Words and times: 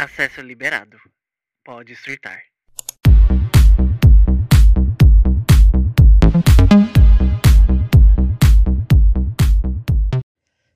Acesso 0.00 0.40
liberado. 0.40 0.96
Pode 1.64 1.96
surtar. 1.96 2.40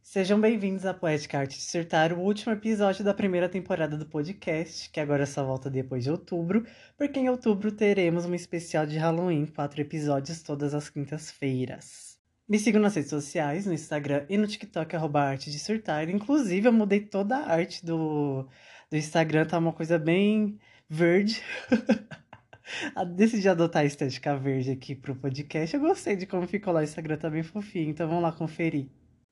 Sejam 0.03 0.41
bem-vindos 0.41 0.85
à 0.85 0.93
Poética 0.93 1.39
Arte 1.39 1.57
de 1.57 1.63
Surtar, 1.63 2.13
o 2.13 2.19
último 2.19 2.53
episódio 2.53 3.05
da 3.05 3.15
primeira 3.15 3.49
temporada 3.49 3.97
do 3.97 4.07
podcast, 4.07 4.91
que 4.91 4.99
agora 4.99 5.25
só 5.25 5.45
volta 5.45 5.71
depois 5.71 6.03
de 6.03 6.11
outubro, 6.11 6.67
porque 6.99 7.21
em 7.21 7.29
outubro 7.29 7.71
teremos 7.71 8.25
um 8.25 8.35
especial 8.35 8.85
de 8.87 8.99
Halloween, 8.99 9.47
quatro 9.47 9.81
episódios 9.81 10.43
todas 10.43 10.75
as 10.75 10.91
quintas-feiras. 10.91 12.19
Me 12.49 12.59
sigam 12.59 12.83
nas 12.83 12.97
redes 12.97 13.11
sociais, 13.11 13.67
no 13.67 13.73
Instagram 13.73 14.27
e 14.29 14.37
no 14.37 14.49
TikTok, 14.49 14.97
arroba 14.97 15.23
arte 15.23 15.49
de 15.49 15.61
surtar. 15.61 16.11
Inclusive, 16.11 16.67
eu 16.67 16.73
mudei 16.73 17.01
toda 17.01 17.37
a 17.37 17.53
arte 17.53 17.87
do, 17.87 18.49
do 18.93 18.99
Instagram, 18.99 19.47
tá 19.47 19.59
uma 19.59 19.73
coisa 19.73 19.99
bem 19.99 20.59
verde. 20.87 21.43
Decidi 23.17 23.49
adotar 23.49 23.83
a 23.83 23.87
estética 23.87 24.37
verde 24.37 24.71
aqui 24.71 24.95
pro 24.95 25.17
podcast. 25.17 25.75
Eu 25.75 25.81
gostei 25.81 26.15
de 26.15 26.27
como 26.27 26.47
ficou 26.47 26.75
lá, 26.75 26.81
o 26.81 26.85
Instagram 26.85 27.17
tá 27.17 27.31
bem 27.31 27.43
fofinho, 27.43 27.89
então 27.89 28.07
vamos 28.07 28.23
lá 28.23 28.31
conferir. 28.31 28.91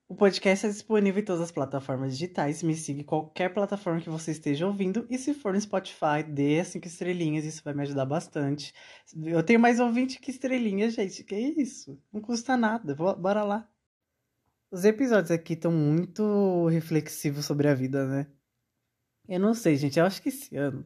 O 0.09 0.15
podcast 0.15 0.65
é 0.65 0.69
disponível 0.69 1.21
em 1.21 1.25
todas 1.25 1.43
as 1.43 1.51
plataformas 1.51 2.13
digitais. 2.17 2.63
Me 2.63 2.75
siga 2.75 3.01
em 3.01 3.03
qualquer 3.03 3.53
plataforma 3.53 4.01
que 4.01 4.09
você 4.09 4.31
esteja 4.31 4.65
ouvindo. 4.65 5.05
E 5.09 5.17
se 5.17 5.33
for 5.33 5.53
no 5.53 5.61
Spotify, 5.61 6.23
dê 6.27 6.61
cinco 6.65 6.87
estrelinhas, 6.87 7.45
isso 7.45 7.63
vai 7.63 7.73
me 7.73 7.83
ajudar 7.83 8.05
bastante. 8.05 8.73
Eu 9.15 9.43
tenho 9.43 9.59
mais 9.59 9.79
ouvinte 9.79 10.19
que 10.19 10.31
estrelinhas, 10.31 10.95
gente. 10.95 11.23
Que 11.23 11.35
isso? 11.35 11.97
Não 12.11 12.19
custa 12.19 12.57
nada. 12.57 12.93
Bora 12.95 13.43
lá. 13.43 13.69
Os 14.71 14.83
episódios 14.83 15.31
aqui 15.31 15.53
estão 15.53 15.71
muito 15.71 16.67
reflexivos 16.67 17.45
sobre 17.45 17.69
a 17.69 17.73
vida, 17.73 18.05
né? 18.05 18.27
Eu 19.27 19.39
não 19.39 19.53
sei, 19.53 19.75
gente. 19.77 19.99
Eu 19.99 20.05
acho 20.05 20.21
que 20.21 20.29
esse 20.29 20.55
ano. 20.55 20.85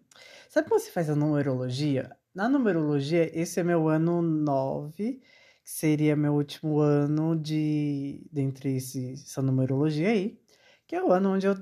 Sabe 0.49 0.67
como 0.69 0.79
se 0.79 0.91
faz 0.91 1.09
a 1.09 1.15
numerologia? 1.15 2.15
Na 2.33 2.49
numerologia, 2.49 3.29
esse 3.37 3.59
é 3.59 3.63
meu 3.63 3.87
ano 3.87 4.21
9 4.21 5.21
que 5.65 5.71
seria 5.71 6.15
meu 6.15 6.33
último 6.35 6.79
ano 6.79 7.35
de 7.35 8.27
dentre 8.31 8.77
esse, 8.77 9.13
essa 9.13 9.41
numerologia 9.41 10.09
aí, 10.09 10.39
que 10.87 10.95
é 10.95 11.03
o 11.03 11.11
ano 11.11 11.33
onde 11.33 11.47
eu 11.47 11.55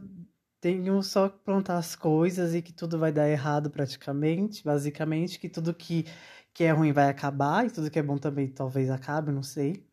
tenho 0.59 1.01
só 1.03 1.29
que 1.29 1.39
plantar 1.39 1.77
as 1.77 1.95
coisas 1.95 2.53
e 2.53 2.61
que 2.61 2.73
tudo 2.73 2.99
vai 2.99 3.11
dar 3.13 3.29
errado 3.29 3.69
praticamente, 3.71 4.63
basicamente, 4.63 5.39
que 5.39 5.49
tudo 5.49 5.73
que, 5.73 6.05
que 6.53 6.66
é 6.66 6.71
ruim 6.71 6.91
vai 6.91 7.09
acabar 7.09 7.66
e 7.66 7.71
tudo 7.71 7.89
que 7.89 7.99
é 7.99 8.03
bom 8.03 8.17
também 8.17 8.47
talvez 8.49 8.89
acabe, 8.89 9.31
não 9.31 9.44
sei. 9.44 9.85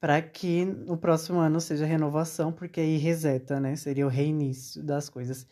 Para 0.00 0.22
que 0.22 0.64
no 0.64 0.96
próximo 0.98 1.38
ano 1.40 1.60
seja 1.60 1.86
renovação, 1.86 2.52
porque 2.52 2.80
aí 2.80 2.98
reseta, 2.98 3.58
né? 3.60 3.76
Seria 3.76 4.06
o 4.06 4.10
reinício 4.10 4.82
das 4.84 5.08
coisas. 5.08 5.46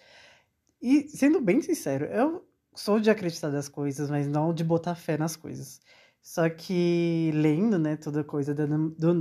E 0.88 1.08
sendo 1.08 1.40
bem 1.40 1.60
sincero, 1.60 2.04
eu 2.04 2.46
sou 2.72 3.00
de 3.00 3.10
acreditar 3.10 3.50
das 3.50 3.68
coisas, 3.68 4.08
mas 4.08 4.28
não 4.28 4.54
de 4.54 4.62
botar 4.62 4.94
fé 4.94 5.18
nas 5.18 5.34
coisas. 5.34 5.80
Só 6.22 6.48
que 6.48 7.32
lendo, 7.34 7.76
né, 7.76 7.96
toda 7.96 8.22
coisa 8.22 8.54
da, 8.54 8.66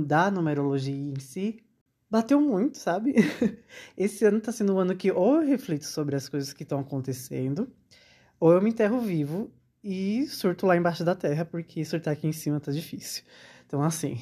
da 0.06 0.30
numerologia 0.30 0.94
em 0.94 1.18
si, 1.18 1.64
bateu 2.08 2.40
muito, 2.40 2.78
sabe? 2.78 3.16
Esse 3.98 4.24
ano 4.24 4.40
tá 4.40 4.52
sendo 4.52 4.76
um 4.76 4.78
ano 4.78 4.94
que 4.94 5.10
ou 5.10 5.42
eu 5.42 5.48
reflito 5.48 5.86
sobre 5.86 6.14
as 6.14 6.28
coisas 6.28 6.52
que 6.52 6.62
estão 6.62 6.78
acontecendo, 6.78 7.68
ou 8.38 8.52
eu 8.52 8.62
me 8.62 8.70
enterro 8.70 9.00
vivo 9.00 9.50
e 9.82 10.24
surto 10.28 10.66
lá 10.66 10.76
embaixo 10.76 11.02
da 11.04 11.16
terra, 11.16 11.44
porque 11.44 11.84
surtar 11.84 12.12
aqui 12.14 12.28
em 12.28 12.32
cima 12.32 12.60
tá 12.60 12.70
difícil. 12.70 13.24
Então, 13.66 13.82
assim, 13.82 14.20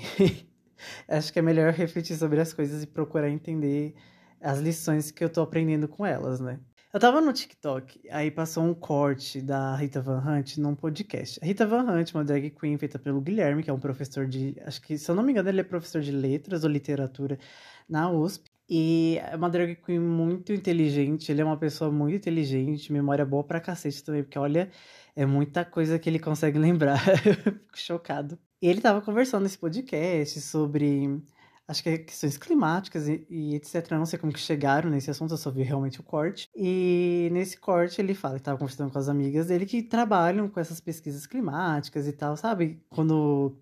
acho 1.06 1.30
que 1.30 1.38
é 1.40 1.42
melhor 1.42 1.74
refletir 1.74 2.16
sobre 2.16 2.40
as 2.40 2.54
coisas 2.54 2.82
e 2.82 2.86
procurar 2.86 3.28
entender 3.28 3.94
as 4.40 4.60
lições 4.60 5.10
que 5.10 5.22
eu 5.22 5.28
tô 5.28 5.42
aprendendo 5.42 5.86
com 5.86 6.06
elas, 6.06 6.40
né? 6.40 6.58
Eu 6.94 7.00
tava 7.00 7.20
no 7.20 7.32
TikTok, 7.32 8.08
aí 8.08 8.30
passou 8.30 8.62
um 8.62 8.72
corte 8.72 9.42
da 9.42 9.74
Rita 9.74 10.00
Van 10.00 10.22
Hunt 10.24 10.58
num 10.58 10.76
podcast. 10.76 11.40
A 11.42 11.44
Rita 11.44 11.66
Van 11.66 11.82
Hunt, 11.82 12.14
uma 12.14 12.24
drag 12.24 12.50
queen 12.50 12.78
feita 12.78 13.00
pelo 13.00 13.20
Guilherme, 13.20 13.64
que 13.64 13.68
é 13.68 13.72
um 13.72 13.80
professor 13.80 14.28
de. 14.28 14.54
Acho 14.64 14.80
que, 14.80 14.96
se 14.96 15.10
eu 15.10 15.14
não 15.16 15.24
me 15.24 15.32
engano, 15.32 15.48
ele 15.48 15.60
é 15.60 15.64
professor 15.64 16.00
de 16.00 16.12
letras 16.12 16.62
ou 16.62 16.70
literatura 16.70 17.36
na 17.88 18.08
USP. 18.12 18.48
E 18.70 19.18
é 19.28 19.34
uma 19.34 19.50
drag 19.50 19.74
queen 19.74 19.98
muito 19.98 20.52
inteligente, 20.52 21.32
ele 21.32 21.40
é 21.42 21.44
uma 21.44 21.56
pessoa 21.56 21.90
muito 21.90 22.14
inteligente, 22.14 22.92
memória 22.92 23.26
boa 23.26 23.42
pra 23.42 23.60
cacete 23.60 24.04
também, 24.04 24.22
porque 24.22 24.38
olha, 24.38 24.70
é 25.16 25.26
muita 25.26 25.64
coisa 25.64 25.98
que 25.98 26.08
ele 26.08 26.20
consegue 26.20 26.58
lembrar. 26.60 27.00
Fico 27.00 27.76
chocado. 27.76 28.38
E 28.62 28.68
ele 28.68 28.80
tava 28.80 29.02
conversando 29.02 29.42
nesse 29.42 29.58
podcast 29.58 30.40
sobre 30.40 31.20
acho 31.66 31.82
que 31.82 31.88
é 31.88 31.98
questões 31.98 32.36
climáticas 32.36 33.08
e, 33.08 33.26
e, 33.28 33.54
etc. 33.54 33.92
Eu 33.92 33.98
não 33.98 34.06
sei 34.06 34.18
como 34.18 34.32
que 34.32 34.40
chegaram 34.40 34.90
nesse 34.90 35.10
assunto, 35.10 35.32
eu 35.32 35.38
só 35.38 35.50
vi 35.50 35.62
realmente 35.62 36.00
o 36.00 36.02
corte. 36.02 36.48
E 36.54 37.28
nesse 37.32 37.58
corte 37.58 38.00
ele 38.00 38.14
fala 38.14 38.34
que 38.34 38.40
estava 38.40 38.58
conversando 38.58 38.92
com 38.92 38.98
as 38.98 39.08
amigas 39.08 39.46
dele 39.48 39.66
que 39.66 39.82
trabalham 39.82 40.48
com 40.48 40.60
essas 40.60 40.80
pesquisas 40.80 41.26
climáticas 41.26 42.06
e 42.06 42.12
tal, 42.12 42.36
sabe? 42.36 42.82
Quando, 42.90 43.56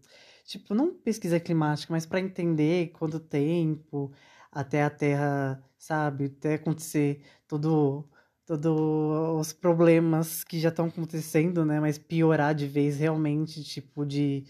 tipo, 0.44 0.74
não 0.74 0.94
pesquisa 0.94 1.38
climática, 1.40 1.92
mas 1.92 2.06
para 2.06 2.20
entender 2.20 2.88
quanto 2.92 3.20
tempo 3.20 4.12
até 4.50 4.82
a 4.82 4.90
Terra, 4.90 5.62
sabe, 5.78 6.26
até 6.26 6.54
acontecer 6.54 7.22
todo 7.48 8.08
todos 8.44 9.40
os 9.40 9.52
problemas 9.52 10.42
que 10.44 10.58
já 10.58 10.68
estão 10.68 10.86
acontecendo, 10.86 11.64
né? 11.64 11.80
Mas 11.80 11.96
piorar 11.98 12.54
de 12.54 12.66
vez 12.66 12.98
realmente, 12.98 13.62
tipo, 13.62 14.04
de 14.04 14.44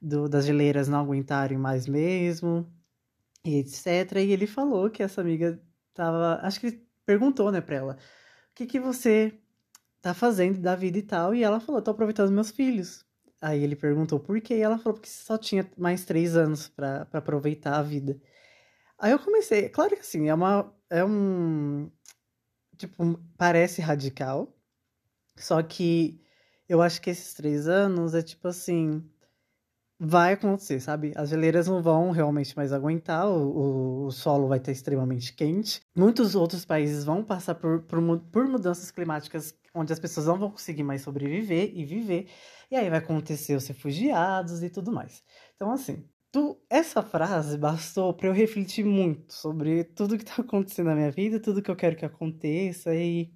do, 0.00 0.28
das 0.28 0.46
geleiras 0.46 0.86
não 0.88 1.00
aguentarem 1.00 1.58
mais 1.58 1.86
mesmo 1.86 2.70
e 3.48 3.58
etc. 3.58 4.18
E 4.18 4.32
ele 4.32 4.46
falou 4.46 4.90
que 4.90 5.02
essa 5.02 5.20
amiga 5.20 5.60
tava. 5.94 6.40
Acho 6.42 6.60
que 6.60 6.66
ele 6.68 6.88
perguntou, 7.06 7.50
né, 7.52 7.60
pra 7.60 7.76
ela: 7.76 7.94
o 7.94 8.54
que, 8.54 8.66
que 8.66 8.80
você 8.80 9.34
tá 10.00 10.14
fazendo 10.14 10.60
da 10.60 10.76
vida 10.76 10.98
e 10.98 11.02
tal? 11.02 11.34
E 11.34 11.42
ela 11.42 11.60
falou: 11.60 11.82
tô 11.82 11.90
aproveitando 11.90 12.32
meus 12.32 12.50
filhos. 12.50 13.04
Aí 13.40 13.62
ele 13.62 13.76
perguntou 13.76 14.20
por 14.20 14.40
quê? 14.40 14.56
E 14.56 14.62
ela 14.62 14.78
falou: 14.78 14.94
porque 14.94 15.10
só 15.10 15.38
tinha 15.38 15.68
mais 15.76 16.04
três 16.04 16.36
anos 16.36 16.68
para 16.68 17.06
aproveitar 17.12 17.78
a 17.78 17.82
vida. 17.82 18.20
Aí 18.98 19.12
eu 19.12 19.18
comecei. 19.18 19.68
Claro 19.68 19.94
que 19.94 20.02
assim, 20.02 20.28
é 20.28 20.34
uma. 20.34 20.74
É 20.90 21.04
um. 21.04 21.90
Tipo, 22.76 23.18
parece 23.36 23.80
radical. 23.80 24.54
Só 25.36 25.62
que 25.62 26.20
eu 26.68 26.82
acho 26.82 27.00
que 27.00 27.10
esses 27.10 27.34
três 27.34 27.68
anos 27.68 28.14
é 28.14 28.22
tipo 28.22 28.48
assim 28.48 29.08
vai 29.98 30.34
acontecer, 30.34 30.80
sabe? 30.80 31.12
As 31.16 31.30
geleiras 31.30 31.66
não 31.66 31.82
vão 31.82 32.10
realmente 32.10 32.56
mais 32.56 32.72
aguentar, 32.72 33.28
o, 33.28 34.06
o 34.06 34.10
solo 34.12 34.46
vai 34.46 34.58
estar 34.58 34.70
extremamente 34.70 35.34
quente. 35.34 35.80
Muitos 35.96 36.34
outros 36.34 36.64
países 36.64 37.04
vão 37.04 37.24
passar 37.24 37.56
por, 37.56 37.82
por, 37.82 38.00
por, 38.30 38.48
mudanças 38.48 38.90
climáticas 38.90 39.54
onde 39.74 39.92
as 39.92 39.98
pessoas 39.98 40.26
não 40.26 40.38
vão 40.38 40.50
conseguir 40.50 40.84
mais 40.84 41.02
sobreviver 41.02 41.72
e 41.74 41.84
viver. 41.84 42.28
E 42.70 42.76
aí 42.76 42.88
vai 42.88 43.00
acontecer 43.00 43.56
os 43.56 43.66
refugiados 43.66 44.62
e 44.62 44.70
tudo 44.70 44.92
mais. 44.92 45.22
Então, 45.56 45.72
assim, 45.72 46.04
tu, 46.30 46.60
essa 46.70 47.02
frase 47.02 47.58
bastou 47.58 48.14
para 48.14 48.28
eu 48.28 48.32
refletir 48.32 48.84
muito 48.84 49.32
sobre 49.32 49.82
tudo 49.84 50.16
que 50.16 50.24
tá 50.24 50.42
acontecendo 50.42 50.86
na 50.86 50.94
minha 50.94 51.10
vida, 51.10 51.40
tudo 51.40 51.62
que 51.62 51.70
eu 51.70 51.76
quero 51.76 51.96
que 51.96 52.04
aconteça. 52.04 52.94
E 52.94 53.32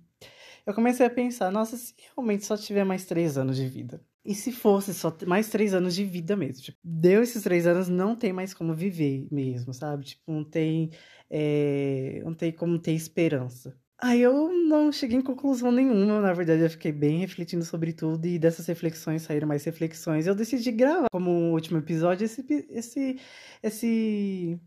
eu 0.65 0.73
comecei 0.75 1.05
a 1.07 1.11
pensar, 1.11 1.51
nossa, 1.51 1.77
se 1.77 1.93
realmente 2.15 2.45
só 2.45 2.57
tiver 2.57 2.85
mais 2.85 3.05
três 3.05 3.37
anos 3.37 3.57
de 3.57 3.67
vida 3.67 4.01
e 4.25 4.35
se 4.35 4.53
fosse 4.53 4.95
só 4.95 5.15
mais 5.27 5.49
três 5.49 5.75
anos 5.75 5.95
de 5.95 6.05
vida 6.05 6.37
mesmo? 6.37 6.63
Tipo, 6.63 6.79
deu 6.83 7.23
esses 7.23 7.43
três 7.43 7.67
anos, 7.67 7.89
não 7.89 8.15
tem 8.17 8.33
mais 8.33 8.55
como 8.55 8.75
viver 8.75 9.27
mesmo, 9.31 9.75
sabe? 9.75 10.05
Tipo, 10.05 10.33
não 10.33 10.45
tem, 10.45 10.91
é, 11.31 12.23
não 12.25 12.35
tem 12.35 12.53
como 12.53 12.79
ter 12.79 12.93
esperança. 12.93 13.77
Aí 14.05 14.21
eu 14.21 14.53
não 14.53 14.91
cheguei 14.91 15.17
em 15.19 15.23
conclusão 15.23 15.71
nenhuma, 15.71 16.21
na 16.21 16.33
verdade 16.33 16.63
eu 16.63 16.71
fiquei 16.71 16.91
bem 16.91 17.19
refletindo 17.21 17.65
sobre 17.65 17.93
tudo 17.93 18.27
e 18.27 18.37
dessas 18.37 18.67
reflexões 18.67 19.23
saíram 19.23 19.47
mais 19.47 19.65
reflexões. 19.65 20.27
Eu 20.27 20.35
decidi 20.35 20.73
gravar 20.73 21.07
como 21.11 21.53
último 21.53 21.79
episódio 21.79 22.25
esse, 22.25 22.45
esse, 22.69 23.21
esse 23.63 24.61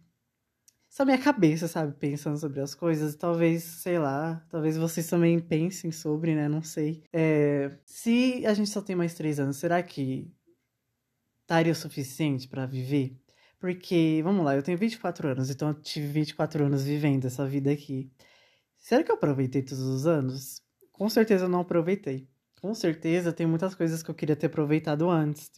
só 0.95 1.03
minha 1.03 1.17
cabeça, 1.17 1.67
sabe, 1.67 1.93
pensando 1.99 2.37
sobre 2.37 2.61
as 2.61 2.73
coisas. 2.73 3.15
Talvez, 3.17 3.63
sei 3.63 3.99
lá, 3.99 4.41
talvez 4.49 4.77
vocês 4.77 5.05
também 5.09 5.37
pensem 5.41 5.91
sobre, 5.91 6.33
né? 6.33 6.47
Não 6.47 6.63
sei. 6.63 7.03
É, 7.11 7.77
se 7.85 8.45
a 8.45 8.53
gente 8.53 8.69
só 8.69 8.81
tem 8.81 8.95
mais 8.95 9.13
três 9.13 9.37
anos, 9.37 9.57
será 9.57 9.83
que 9.83 10.33
estaria 11.41 11.73
o 11.73 11.75
suficiente 11.75 12.47
para 12.47 12.65
viver? 12.65 13.13
Porque, 13.59 14.21
vamos 14.23 14.45
lá, 14.45 14.55
eu 14.55 14.63
tenho 14.63 14.77
24 14.77 15.27
anos, 15.27 15.49
então 15.49 15.67
eu 15.67 15.73
tive 15.73 16.07
24 16.07 16.63
anos 16.63 16.83
vivendo 16.85 17.25
essa 17.25 17.45
vida 17.45 17.69
aqui. 17.71 18.09
Será 18.77 19.03
que 19.03 19.11
eu 19.11 19.15
aproveitei 19.15 19.63
todos 19.63 19.83
os 19.83 20.07
anos? 20.07 20.61
Com 20.93 21.09
certeza 21.09 21.43
eu 21.43 21.49
não 21.49 21.59
aproveitei 21.59 22.25
com 22.65 22.73
certeza 22.73 23.31
tem 23.31 23.45
muitas 23.45 23.75
coisas 23.75 24.01
que 24.01 24.09
eu 24.09 24.15
queria 24.15 24.35
ter 24.35 24.47
aproveitado 24.47 25.07
antes. 25.07 25.51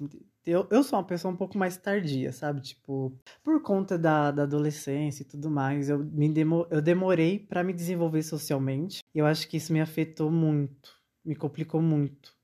Eu, 0.45 0.67
eu 0.69 0.83
sou 0.83 0.99
uma 0.99 1.05
pessoa 1.05 1.33
um 1.33 1.37
pouco 1.37 1.57
mais 1.57 1.77
tardia, 1.77 2.33
sabe? 2.33 2.59
Tipo, 2.61 3.17
por 3.41 3.61
conta 3.61 3.97
da, 3.97 4.29
da 4.29 4.43
adolescência 4.43 5.23
e 5.23 5.25
tudo 5.25 5.49
mais, 5.49 5.87
eu, 5.89 5.99
me 5.99 6.27
demo, 6.29 6.67
eu 6.69 6.81
demorei 6.81 7.39
para 7.39 7.63
me 7.63 7.71
desenvolver 7.73 8.23
socialmente. 8.23 8.99
E 9.15 9.19
eu 9.19 9.25
acho 9.25 9.47
que 9.47 9.55
isso 9.55 9.71
me 9.71 9.79
afetou 9.79 10.29
muito, 10.29 10.91
me 11.23 11.33
complicou 11.35 11.81
muito. 11.81 12.35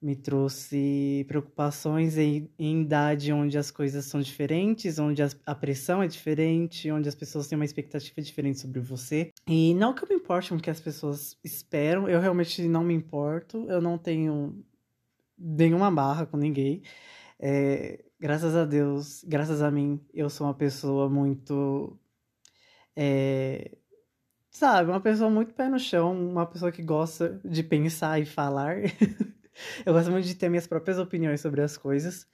me 0.00 0.14
trouxe 0.16 1.24
preocupações 1.28 2.18
em, 2.18 2.50
em 2.58 2.82
idade 2.82 3.32
onde 3.32 3.58
as 3.58 3.70
coisas 3.70 4.04
são 4.04 4.20
diferentes, 4.20 4.98
onde 4.98 5.22
a, 5.22 5.28
a 5.46 5.54
pressão 5.54 6.02
é 6.02 6.08
diferente, 6.08 6.90
onde 6.90 7.08
as 7.08 7.14
pessoas 7.14 7.48
têm 7.48 7.56
uma 7.56 7.64
expectativa 7.64 8.20
diferente 8.22 8.60
sobre 8.60 8.80
você. 8.80 9.32
E 9.48 9.74
não 9.74 9.94
que 9.94 10.02
eu 10.02 10.08
me 10.08 10.16
importe 10.16 10.48
com 10.50 10.56
o 10.56 10.60
que 10.60 10.70
as 10.70 10.80
pessoas 10.80 11.38
esperam, 11.44 12.08
eu 12.08 12.20
realmente 12.20 12.62
não 12.66 12.82
me 12.82 12.94
importo, 12.94 13.64
eu 13.70 13.80
não 13.80 13.96
tenho 13.96 14.64
nenhuma 15.38 15.90
barra 15.90 16.26
com 16.26 16.36
ninguém. 16.36 16.82
É, 17.38 18.04
graças 18.20 18.56
a 18.56 18.64
Deus, 18.64 19.24
graças 19.24 19.62
a 19.62 19.70
mim, 19.70 20.00
eu 20.14 20.30
sou 20.30 20.46
uma 20.48 20.54
pessoa 20.54 21.08
muito. 21.08 21.98
É, 22.96 23.76
sabe, 24.50 24.90
uma 24.90 25.00
pessoa 25.00 25.30
muito 25.30 25.54
pé 25.54 25.68
no 25.68 25.78
chão, 25.78 26.12
uma 26.30 26.46
pessoa 26.46 26.72
que 26.72 26.82
gosta 26.82 27.40
de 27.44 27.62
pensar 27.62 28.20
e 28.20 28.26
falar. 28.26 28.78
eu 29.86 29.92
gosto 29.92 30.10
muito 30.10 30.26
de 30.26 30.34
ter 30.34 30.48
minhas 30.48 30.66
próprias 30.66 30.98
opiniões 30.98 31.40
sobre 31.40 31.62
as 31.62 31.76
coisas. 31.76 32.28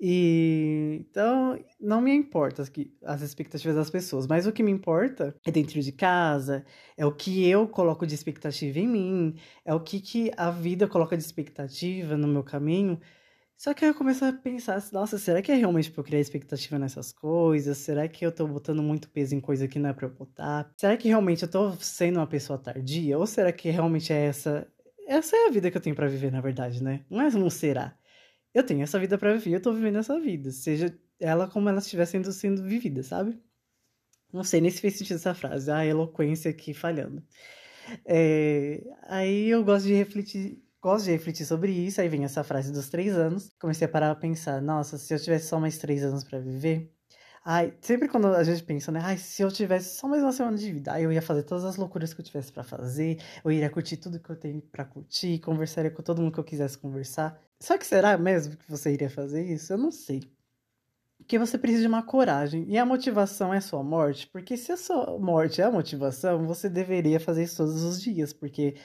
E 0.00 1.04
então 1.10 1.58
não 1.80 2.00
me 2.00 2.12
importa 2.14 2.62
as, 2.62 2.70
as 3.04 3.22
expectativas 3.22 3.74
das 3.74 3.90
pessoas, 3.90 4.26
mas 4.28 4.46
o 4.46 4.52
que 4.52 4.62
me 4.62 4.70
importa 4.70 5.34
é 5.44 5.50
dentro 5.50 5.80
de 5.80 5.90
casa, 5.90 6.64
é 6.96 7.04
o 7.04 7.12
que 7.12 7.48
eu 7.48 7.66
coloco 7.66 8.06
de 8.06 8.14
expectativa 8.14 8.78
em 8.78 8.86
mim, 8.86 9.34
é 9.64 9.74
o 9.74 9.80
que, 9.80 10.00
que 10.00 10.30
a 10.36 10.50
vida 10.50 10.86
coloca 10.86 11.16
de 11.16 11.22
expectativa 11.24 12.16
no 12.16 12.28
meu 12.28 12.44
caminho. 12.44 13.00
Só 13.56 13.74
que 13.74 13.84
eu 13.84 13.92
começo 13.92 14.24
a 14.24 14.32
pensar, 14.32 14.80
nossa, 14.92 15.18
será 15.18 15.42
que 15.42 15.50
é 15.50 15.56
realmente 15.56 15.90
pra 15.90 16.00
eu 16.00 16.04
criar 16.04 16.20
expectativa 16.20 16.78
nessas 16.78 17.12
coisas? 17.12 17.76
Será 17.78 18.06
que 18.06 18.24
eu 18.24 18.30
tô 18.30 18.46
botando 18.46 18.80
muito 18.84 19.10
peso 19.10 19.34
em 19.34 19.40
coisa 19.40 19.66
que 19.66 19.80
não 19.80 19.90
é 19.90 19.92
pra 19.92 20.06
eu 20.06 20.12
botar? 20.12 20.72
Será 20.76 20.96
que 20.96 21.08
realmente 21.08 21.42
eu 21.42 21.50
tô 21.50 21.72
sendo 21.72 22.20
uma 22.20 22.26
pessoa 22.28 22.56
tardia? 22.56 23.18
Ou 23.18 23.26
será 23.26 23.50
que 23.52 23.68
realmente 23.68 24.12
é 24.12 24.26
essa. 24.26 24.68
Essa 25.08 25.36
é 25.36 25.48
a 25.48 25.50
vida 25.50 25.72
que 25.72 25.76
eu 25.76 25.80
tenho 25.80 25.96
para 25.96 26.06
viver, 26.06 26.30
na 26.30 26.40
verdade, 26.40 26.80
né? 26.82 27.04
Não 27.10 27.20
é 27.20 27.50
será 27.50 27.97
eu 28.58 28.66
tenho 28.66 28.82
essa 28.82 28.98
vida 28.98 29.16
para 29.18 29.34
viver, 29.34 29.56
eu 29.56 29.62
tô 29.62 29.72
vivendo 29.72 29.98
essa 29.98 30.18
vida, 30.20 30.50
seja 30.50 30.96
ela 31.20 31.48
como 31.48 31.68
ela 31.68 31.78
estiver 31.78 32.06
sendo, 32.06 32.32
sendo 32.32 32.62
vivida, 32.62 33.02
sabe? 33.02 33.40
Não 34.32 34.44
sei 34.44 34.60
nem 34.60 34.70
se 34.70 34.80
fez 34.80 34.96
sentido 34.96 35.16
essa 35.16 35.34
frase, 35.34 35.70
a 35.70 35.84
eloquência 35.84 36.50
aqui 36.50 36.74
falhando. 36.74 37.22
É, 38.04 38.82
aí 39.04 39.48
eu 39.48 39.64
gosto 39.64 39.86
de 39.86 39.94
refletir, 39.94 40.62
gosto 40.80 41.06
de 41.06 41.12
refletir 41.12 41.46
sobre 41.46 41.72
isso, 41.72 42.00
aí 42.00 42.08
vem 42.08 42.24
essa 42.24 42.44
frase 42.44 42.72
dos 42.72 42.88
três 42.88 43.14
anos. 43.16 43.50
Comecei 43.58 43.86
a 43.86 43.90
parar 43.90 44.10
a 44.10 44.16
pensar, 44.16 44.60
nossa, 44.60 44.98
se 44.98 45.14
eu 45.14 45.18
tivesse 45.18 45.48
só 45.48 45.58
mais 45.58 45.78
três 45.78 46.04
anos 46.04 46.24
para 46.24 46.38
viver, 46.38 46.92
Ai, 47.50 47.72
sempre 47.80 48.08
quando 48.08 48.26
a 48.26 48.44
gente 48.44 48.62
pensa, 48.62 48.92
né? 48.92 49.00
Ai, 49.02 49.16
se 49.16 49.40
eu 49.40 49.50
tivesse 49.50 49.96
só 49.96 50.06
mais 50.06 50.22
uma 50.22 50.32
semana 50.32 50.54
de 50.58 50.70
vida, 50.70 50.92
ai, 50.92 51.06
eu 51.06 51.10
ia 51.10 51.22
fazer 51.22 51.44
todas 51.44 51.64
as 51.64 51.76
loucuras 51.76 52.12
que 52.12 52.20
eu 52.20 52.24
tivesse 52.24 52.52
para 52.52 52.62
fazer, 52.62 53.18
eu 53.42 53.50
iria 53.50 53.70
curtir 53.70 53.96
tudo 53.96 54.20
que 54.20 54.28
eu 54.28 54.36
tenho 54.36 54.60
para 54.60 54.84
curtir, 54.84 55.38
conversaria 55.38 55.90
com 55.90 56.02
todo 56.02 56.20
mundo 56.20 56.34
que 56.34 56.40
eu 56.40 56.44
quisesse 56.44 56.76
conversar. 56.76 57.40
Só 57.58 57.78
que 57.78 57.86
será 57.86 58.18
mesmo 58.18 58.54
que 58.54 58.70
você 58.70 58.92
iria 58.92 59.08
fazer 59.08 59.42
isso? 59.50 59.72
Eu 59.72 59.78
não 59.78 59.90
sei. 59.90 60.30
Porque 61.16 61.38
você 61.38 61.56
precisa 61.56 61.82
de 61.82 61.88
uma 61.88 62.02
coragem. 62.02 62.66
E 62.68 62.76
a 62.76 62.84
motivação 62.84 63.54
é 63.54 63.62
sua 63.62 63.82
morte. 63.82 64.26
Porque 64.26 64.54
se 64.54 64.70
a 64.72 64.76
sua 64.76 65.18
morte 65.18 65.62
é 65.62 65.64
a 65.64 65.70
motivação, 65.70 66.46
você 66.46 66.68
deveria 66.68 67.18
fazer 67.18 67.44
isso 67.44 67.56
todos 67.56 67.82
os 67.82 68.02
dias. 68.02 68.30
Porque 68.30 68.76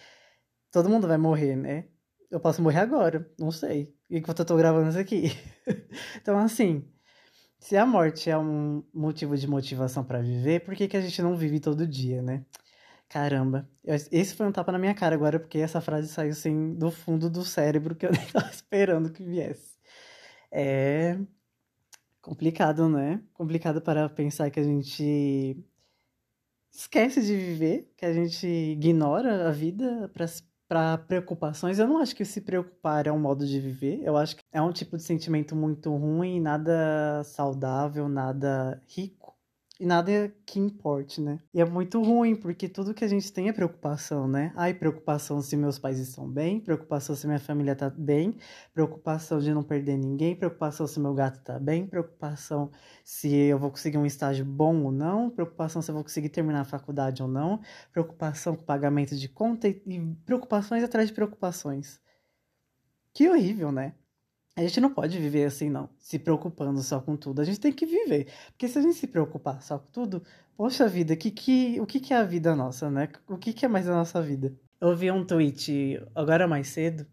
todo 0.71 0.89
mundo 0.89 1.05
vai 1.07 1.17
morrer, 1.17 1.57
né? 1.57 1.89
Eu 2.31 2.39
posso 2.39 2.61
morrer 2.61 2.79
agora, 2.79 3.29
não 3.37 3.51
sei. 3.51 3.93
Enquanto 4.09 4.39
eu 4.39 4.45
tô 4.45 4.55
gravando 4.55 4.89
isso 4.89 4.99
aqui. 4.99 5.31
então, 6.17 6.37
assim, 6.39 6.87
se 7.63 7.77
a 7.77 7.85
morte 7.85 8.29
é 8.29 8.37
um 8.37 8.83
motivo 8.93 9.37
de 9.37 9.47
motivação 9.47 10.03
para 10.03 10.19
viver, 10.19 10.65
por 10.65 10.75
que, 10.75 10.85
que 10.85 10.97
a 10.97 11.01
gente 11.01 11.21
não 11.21 11.33
vive 11.37 11.61
todo 11.61 11.87
dia, 11.87 12.21
né? 12.21 12.45
Caramba, 13.07 13.69
esse 14.11 14.35
foi 14.35 14.45
um 14.45 14.51
tapa 14.51 14.69
na 14.73 14.77
minha 14.77 14.93
cara 14.93 15.15
agora, 15.15 15.39
porque 15.39 15.59
essa 15.59 15.79
frase 15.79 16.09
saiu 16.09 16.31
assim 16.31 16.73
do 16.75 16.91
fundo 16.91 17.29
do 17.29 17.45
cérebro 17.45 17.95
que 17.95 18.05
eu 18.05 18.11
nem 18.11 18.25
tava 18.27 18.49
esperando 18.49 19.13
que 19.13 19.23
viesse. 19.23 19.77
É 20.51 21.17
complicado, 22.21 22.89
né? 22.89 23.23
Complicado 23.33 23.81
para 23.81 24.09
pensar 24.09 24.51
que 24.51 24.59
a 24.59 24.63
gente 24.63 25.57
esquece 26.69 27.21
de 27.21 27.33
viver, 27.33 27.93
que 27.95 28.05
a 28.05 28.11
gente 28.11 28.45
ignora 28.45 29.47
a 29.47 29.51
vida 29.51 30.09
para 30.13 30.25
para 30.73 30.97
preocupações, 30.97 31.77
eu 31.77 31.87
não 31.87 31.99
acho 31.99 32.15
que 32.15 32.25
se 32.25 32.41
preocupar 32.41 33.05
é 33.05 33.11
um 33.11 33.19
modo 33.19 33.45
de 33.45 33.59
viver. 33.59 34.01
Eu 34.03 34.17
acho 34.17 34.35
que 34.35 34.41
é 34.51 34.59
um 34.59 34.71
tipo 34.71 34.97
de 34.97 35.03
sentimento 35.03 35.55
muito 35.55 35.95
ruim, 35.95 36.39
nada 36.41 37.23
saudável, 37.25 38.09
nada 38.09 38.81
rico 38.87 39.32
e 39.83 39.85
nada 39.85 40.33
que 40.45 40.61
importe, 40.61 41.19
né? 41.19 41.41
E 41.53 41.59
é 41.59 41.65
muito 41.65 42.01
ruim, 42.01 42.37
porque 42.37 42.69
tudo 42.69 42.93
que 42.93 43.03
a 43.03 43.07
gente 43.07 43.33
tem 43.33 43.49
é 43.49 43.51
preocupação, 43.51 44.29
né? 44.29 44.53
Ai, 44.55 44.73
preocupação 44.73 45.41
se 45.41 45.57
meus 45.57 45.77
pais 45.77 45.99
estão 45.99 46.25
bem, 46.25 46.57
preocupação 46.61 47.13
se 47.13 47.27
minha 47.27 47.37
família 47.37 47.75
tá 47.75 47.89
bem, 47.89 48.37
preocupação 48.73 49.39
de 49.39 49.53
não 49.53 49.61
perder 49.61 49.97
ninguém, 49.97 50.37
preocupação 50.37 50.87
se 50.87 51.01
meu 51.01 51.13
gato 51.13 51.43
tá 51.43 51.59
bem, 51.59 51.85
preocupação 51.85 52.71
se 53.03 53.29
eu 53.35 53.59
vou 53.59 53.71
conseguir 53.71 53.97
um 53.97 54.05
estágio 54.05 54.45
bom 54.45 54.83
ou 54.83 54.91
não, 54.93 55.29
preocupação 55.29 55.81
se 55.81 55.91
eu 55.91 55.95
vou 55.95 56.03
conseguir 56.05 56.29
terminar 56.29 56.61
a 56.61 56.65
faculdade 56.65 57.21
ou 57.21 57.27
não, 57.27 57.59
preocupação 57.91 58.55
com 58.55 58.63
pagamento 58.63 59.17
de 59.17 59.27
conta 59.27 59.67
e, 59.67 59.83
e 59.85 60.15
preocupações 60.25 60.81
atrás 60.81 61.09
de 61.09 61.13
preocupações. 61.13 61.99
Que 63.13 63.29
horrível, 63.29 63.69
né? 63.69 63.95
A 64.55 64.61
gente 64.61 64.79
não 64.79 64.93
pode 64.93 65.17
viver 65.19 65.45
assim, 65.45 65.69
não, 65.69 65.89
se 65.97 66.19
preocupando 66.19 66.81
só 66.83 66.99
com 66.99 67.17
tudo. 67.17 67.41
A 67.41 67.43
gente 67.43 67.59
tem 67.59 67.73
que 67.73 67.85
viver. 67.85 68.27
Porque 68.51 68.67
se 68.67 68.77
a 68.77 68.81
gente 68.81 68.95
se 68.95 69.07
preocupar 69.07 69.61
só 69.63 69.79
com 69.79 69.91
tudo, 69.91 70.23
poxa 70.55 70.87
vida, 70.87 71.15
que, 71.15 71.31
que, 71.31 71.79
o 71.81 71.85
que, 71.87 71.99
que 71.99 72.13
é 72.13 72.17
a 72.17 72.23
vida 72.23 72.55
nossa, 72.55 72.89
né? 72.89 73.09
O 73.27 73.37
que, 73.37 73.51
que 73.51 73.65
é 73.65 73.67
mais 73.67 73.89
a 73.89 73.93
nossa 73.93 74.21
vida? 74.21 74.53
Eu 74.79 74.95
vi 74.95 75.09
um 75.09 75.25
tweet 75.25 75.99
agora 76.13 76.47
mais 76.47 76.67
cedo 76.67 77.07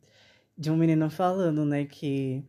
de 0.57 0.71
um 0.71 0.77
menino 0.77 1.09
falando, 1.09 1.65
né, 1.65 1.87
que 1.87 2.45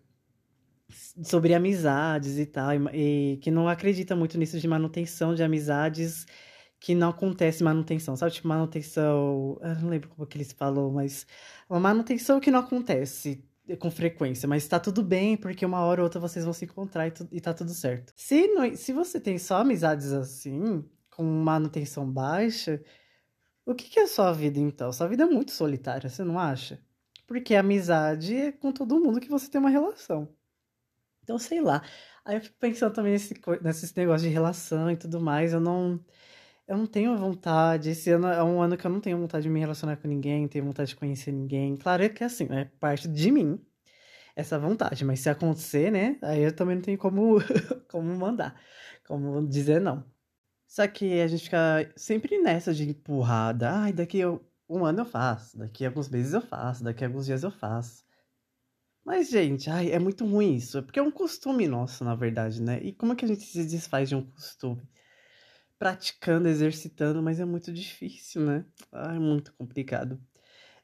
sobre 1.24 1.54
amizades 1.54 2.38
e 2.38 2.46
tal, 2.46 2.70
e, 2.94 3.38
que 3.42 3.50
não 3.50 3.68
acredita 3.70 4.16
muito 4.16 4.38
nisso 4.38 4.60
de 4.60 4.68
manutenção 4.68 5.34
de 5.34 5.44
amizades 5.44 6.26
que 6.80 6.96
não 6.96 7.10
acontece 7.10 7.64
manutenção, 7.64 8.16
sabe? 8.16 8.34
Tipo, 8.34 8.48
manutenção. 8.48 9.58
Eu 9.62 9.76
não 9.76 9.90
lembro 9.90 10.10
como 10.10 10.28
que 10.28 10.38
ele 10.38 10.46
falou, 10.46 10.92
mas 10.92 11.28
uma 11.70 11.80
manutenção 11.80 12.40
que 12.40 12.52
não 12.52 12.60
acontece 12.60 13.44
com 13.78 13.92
frequência, 13.92 14.48
mas 14.48 14.68
tá 14.68 14.80
tudo 14.80 15.04
bem, 15.04 15.38
porque 15.38 15.66
uma 15.66 15.82
hora 15.82 16.02
ou 16.02 16.06
outra 16.06 16.20
vocês 16.20 16.46
vão 16.46 16.54
se 16.54 16.66
encontrar 16.66 17.08
e, 17.08 17.12
tu, 17.12 17.28
e 17.32 17.42
tá 17.42 17.54
tudo 17.54 17.72
certo. 17.74 18.14
Se, 18.16 18.48
não, 18.48 18.76
se 18.76 18.94
você 18.94 19.20
tem 19.20 19.38
só 19.38 19.58
amizades 19.58 20.12
assim, 20.12 20.84
com 21.10 21.24
manutenção 21.24 22.10
baixa, 22.12 22.82
o 23.66 23.76
que, 23.76 23.90
que 23.90 24.00
é 24.00 24.08
sua 24.08 24.32
vida 24.32 24.60
então? 24.60 24.92
Sua 24.92 25.08
vida 25.08 25.24
é 25.24 25.26
muito 25.26 25.52
solitária, 25.52 26.10
você 26.10 26.24
não 26.24 26.40
acha? 26.40 26.80
Porque 27.28 27.56
amizade 27.56 28.36
é 28.36 28.52
com 28.52 28.72
todo 28.72 29.00
mundo 29.00 29.20
que 29.20 29.30
você 29.30 29.50
tem 29.50 29.60
uma 29.60 29.70
relação. 29.70 30.28
Então, 31.24 31.38
sei 31.40 31.62
lá. 31.62 31.82
Aí 32.26 32.36
eu 32.36 32.42
fico 32.42 32.58
pensando 32.60 32.94
também 32.94 33.14
nesse, 33.14 33.34
nesse 33.62 33.98
negócio 33.98 34.28
de 34.28 34.34
relação 34.34 34.92
e 34.92 34.98
tudo 34.98 35.20
mais. 35.22 35.54
Eu 35.54 35.60
não 35.60 36.04
eu 36.72 36.78
não 36.78 36.86
tenho 36.88 37.18
vontade. 37.18 37.90
Esse 37.90 38.12
ano 38.12 38.28
é 38.28 38.42
um 38.42 38.62
ano 38.62 38.78
que 38.78 38.88
eu 38.88 38.92
não 38.92 39.02
tenho 39.02 39.18
vontade 39.18 39.44
de 39.44 39.50
me 39.50 39.60
relacionar 39.60 39.98
com 39.98 40.08
ninguém, 40.08 40.48
tenho 40.48 40.64
vontade 40.64 40.92
de 40.92 40.96
conhecer 40.96 41.32
ninguém. 41.34 41.76
Claro 41.76 42.10
que 42.14 42.24
é 42.24 42.28
assim, 42.28 42.48
é 42.50 42.66
parte 42.80 43.10
de 43.10 43.30
mim 43.30 43.60
essa 44.36 44.58
vontade, 44.58 45.04
mas 45.04 45.20
se 45.20 45.30
acontecer, 45.30 45.92
né? 45.92 46.18
Aí 46.22 46.42
eu 46.42 46.56
também 46.56 46.76
não 46.78 46.82
tenho 46.82 46.98
como, 46.98 47.40
como 47.92 48.16
mandar, 48.16 48.56
como 49.06 49.46
dizer 49.46 49.82
não. 49.82 50.06
Só 50.66 50.88
que 50.88 51.20
a 51.20 51.28
gente 51.28 51.44
fica 51.44 51.92
sempre 51.98 52.42
nessa 52.42 52.74
de 52.74 52.90
empurrada. 52.90 53.70
Ai, 53.70 53.94
daqui 53.94 54.22
a 54.22 54.40
um 54.70 54.86
ano 54.86 55.02
eu 55.02 55.06
faço, 55.06 55.58
daqui 55.60 55.86
alguns 55.86 56.08
meses 56.10 56.34
eu 56.34 56.42
faço, 56.42 56.84
daqui 56.86 57.04
alguns 57.04 57.26
dias 57.26 57.44
eu 57.44 57.52
faço. 57.52 58.06
Mas, 59.04 59.30
gente, 59.30 59.70
ai, 59.70 59.92
é 59.92 60.00
muito 60.00 60.26
ruim 60.26 60.56
isso. 60.56 60.82
Porque 60.84 61.00
é 61.00 61.04
um 61.04 61.12
costume 61.12 61.68
nosso, 61.68 62.06
na 62.06 62.16
verdade, 62.16 62.62
né? 62.62 62.80
E 62.82 62.94
como 62.94 63.12
é 63.14 63.16
que 63.16 63.26
a 63.26 63.28
gente 63.28 63.44
se 63.44 63.66
desfaz 63.66 64.08
de 64.08 64.16
um 64.16 64.24
costume? 64.24 64.88
Praticando, 65.82 66.48
exercitando, 66.48 67.24
mas 67.24 67.40
é 67.40 67.46
muito 67.46 67.74
difícil, 67.74 68.44
né? 68.46 68.64
Ah, 68.92 69.16
é 69.16 69.20
muito 69.20 69.52
complicado. 69.56 70.22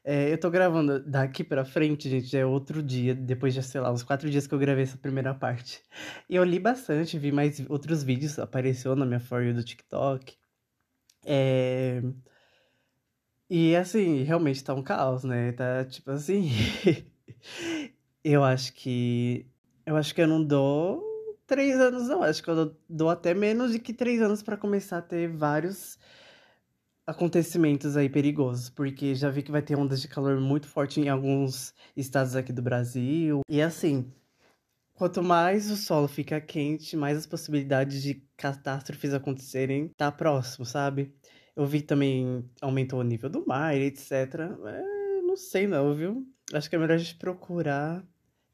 É, 0.02 0.32
eu 0.32 0.40
tô 0.40 0.50
gravando 0.50 0.98
daqui 0.98 1.44
pra 1.44 1.64
frente, 1.64 2.10
gente, 2.10 2.36
é 2.36 2.44
outro 2.44 2.82
dia, 2.82 3.14
depois 3.14 3.54
de, 3.54 3.62
sei 3.62 3.80
lá, 3.80 3.92
uns 3.92 4.02
quatro 4.02 4.28
dias 4.28 4.48
que 4.48 4.54
eu 4.54 4.58
gravei 4.58 4.82
essa 4.82 4.98
primeira 4.98 5.32
parte. 5.32 5.80
E 6.28 6.34
eu 6.34 6.42
li 6.42 6.58
bastante, 6.58 7.16
vi 7.16 7.30
mais 7.30 7.64
outros 7.70 8.02
vídeos, 8.02 8.40
apareceu 8.40 8.96
na 8.96 9.06
minha 9.06 9.20
For 9.20 9.40
You 9.40 9.54
do 9.54 9.62
TikTok. 9.62 10.36
É... 11.24 12.02
E 13.48 13.76
assim, 13.76 14.24
realmente 14.24 14.64
tá 14.64 14.74
um 14.74 14.82
caos, 14.82 15.22
né? 15.22 15.52
Tá 15.52 15.84
tipo 15.84 16.10
assim. 16.10 16.50
eu 18.24 18.42
acho 18.42 18.72
que. 18.72 19.46
Eu 19.86 19.96
acho 19.96 20.12
que 20.12 20.20
eu 20.20 20.26
não 20.26 20.44
dou 20.44 21.07
três 21.48 21.74
anos, 21.80 22.06
não. 22.06 22.22
Acho 22.22 22.42
que 22.42 22.50
eu 22.50 22.76
dou 22.88 23.10
até 23.10 23.34
menos 23.34 23.72
de 23.72 23.80
que 23.80 23.92
três 23.92 24.22
anos 24.22 24.42
para 24.42 24.56
começar 24.56 24.98
a 24.98 25.02
ter 25.02 25.28
vários 25.28 25.98
acontecimentos 27.04 27.96
aí 27.96 28.08
perigosos, 28.08 28.68
porque 28.68 29.14
já 29.14 29.30
vi 29.30 29.42
que 29.42 29.50
vai 29.50 29.62
ter 29.62 29.74
ondas 29.76 30.00
de 30.00 30.06
calor 30.06 30.38
muito 30.38 30.68
forte 30.68 31.00
em 31.00 31.08
alguns 31.08 31.74
estados 31.96 32.36
aqui 32.36 32.52
do 32.52 32.60
Brasil. 32.60 33.40
E 33.48 33.62
assim, 33.62 34.12
quanto 34.92 35.22
mais 35.22 35.70
o 35.70 35.76
solo 35.76 36.06
fica 36.06 36.38
quente, 36.38 36.96
mais 36.96 37.16
as 37.16 37.26
possibilidades 37.26 38.02
de 38.02 38.22
catástrofes 38.36 39.14
acontecerem 39.14 39.88
tá 39.96 40.12
próximo, 40.12 40.66
sabe? 40.66 41.14
Eu 41.56 41.66
vi 41.66 41.80
também 41.80 42.44
aumentou 42.60 43.00
o 43.00 43.02
nível 43.02 43.30
do 43.30 43.44
mar, 43.46 43.74
etc. 43.74 44.12
É, 44.66 45.22
não 45.22 45.36
sei 45.36 45.66
não, 45.66 45.94
viu? 45.94 46.26
Acho 46.52 46.68
que 46.68 46.76
é 46.76 46.78
melhor 46.78 46.94
a 46.94 46.98
gente 46.98 47.16
procurar 47.16 48.06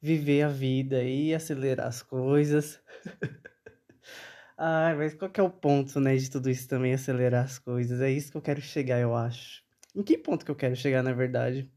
viver 0.05 0.43
a 0.43 0.49
vida 0.49 1.03
e 1.03 1.35
acelerar 1.35 1.87
as 1.87 2.03
coisas. 2.03 2.79
Ai, 4.55 4.95
mas 4.95 5.15
qual 5.15 5.31
que 5.31 5.41
é 5.41 5.43
o 5.43 5.49
ponto, 5.49 5.99
né, 5.99 6.15
de 6.15 6.31
tudo 6.31 6.51
isso 6.51 6.69
também, 6.69 6.93
acelerar 6.93 7.43
as 7.43 7.59
coisas? 7.59 8.03
É 8.03 8.11
isso 8.11 8.31
que 8.31 8.37
eu 8.37 8.43
quero 8.43 8.61
chegar, 8.61 9.01
eu 9.01 9.17
acho. 9.17 9.63
Em 9.97 10.03
que 10.03 10.19
ponto 10.19 10.45
que 10.45 10.51
eu 10.51 10.55
quero 10.55 10.77
chegar, 10.77 11.03
na 11.03 11.15
verdade? 11.15 11.73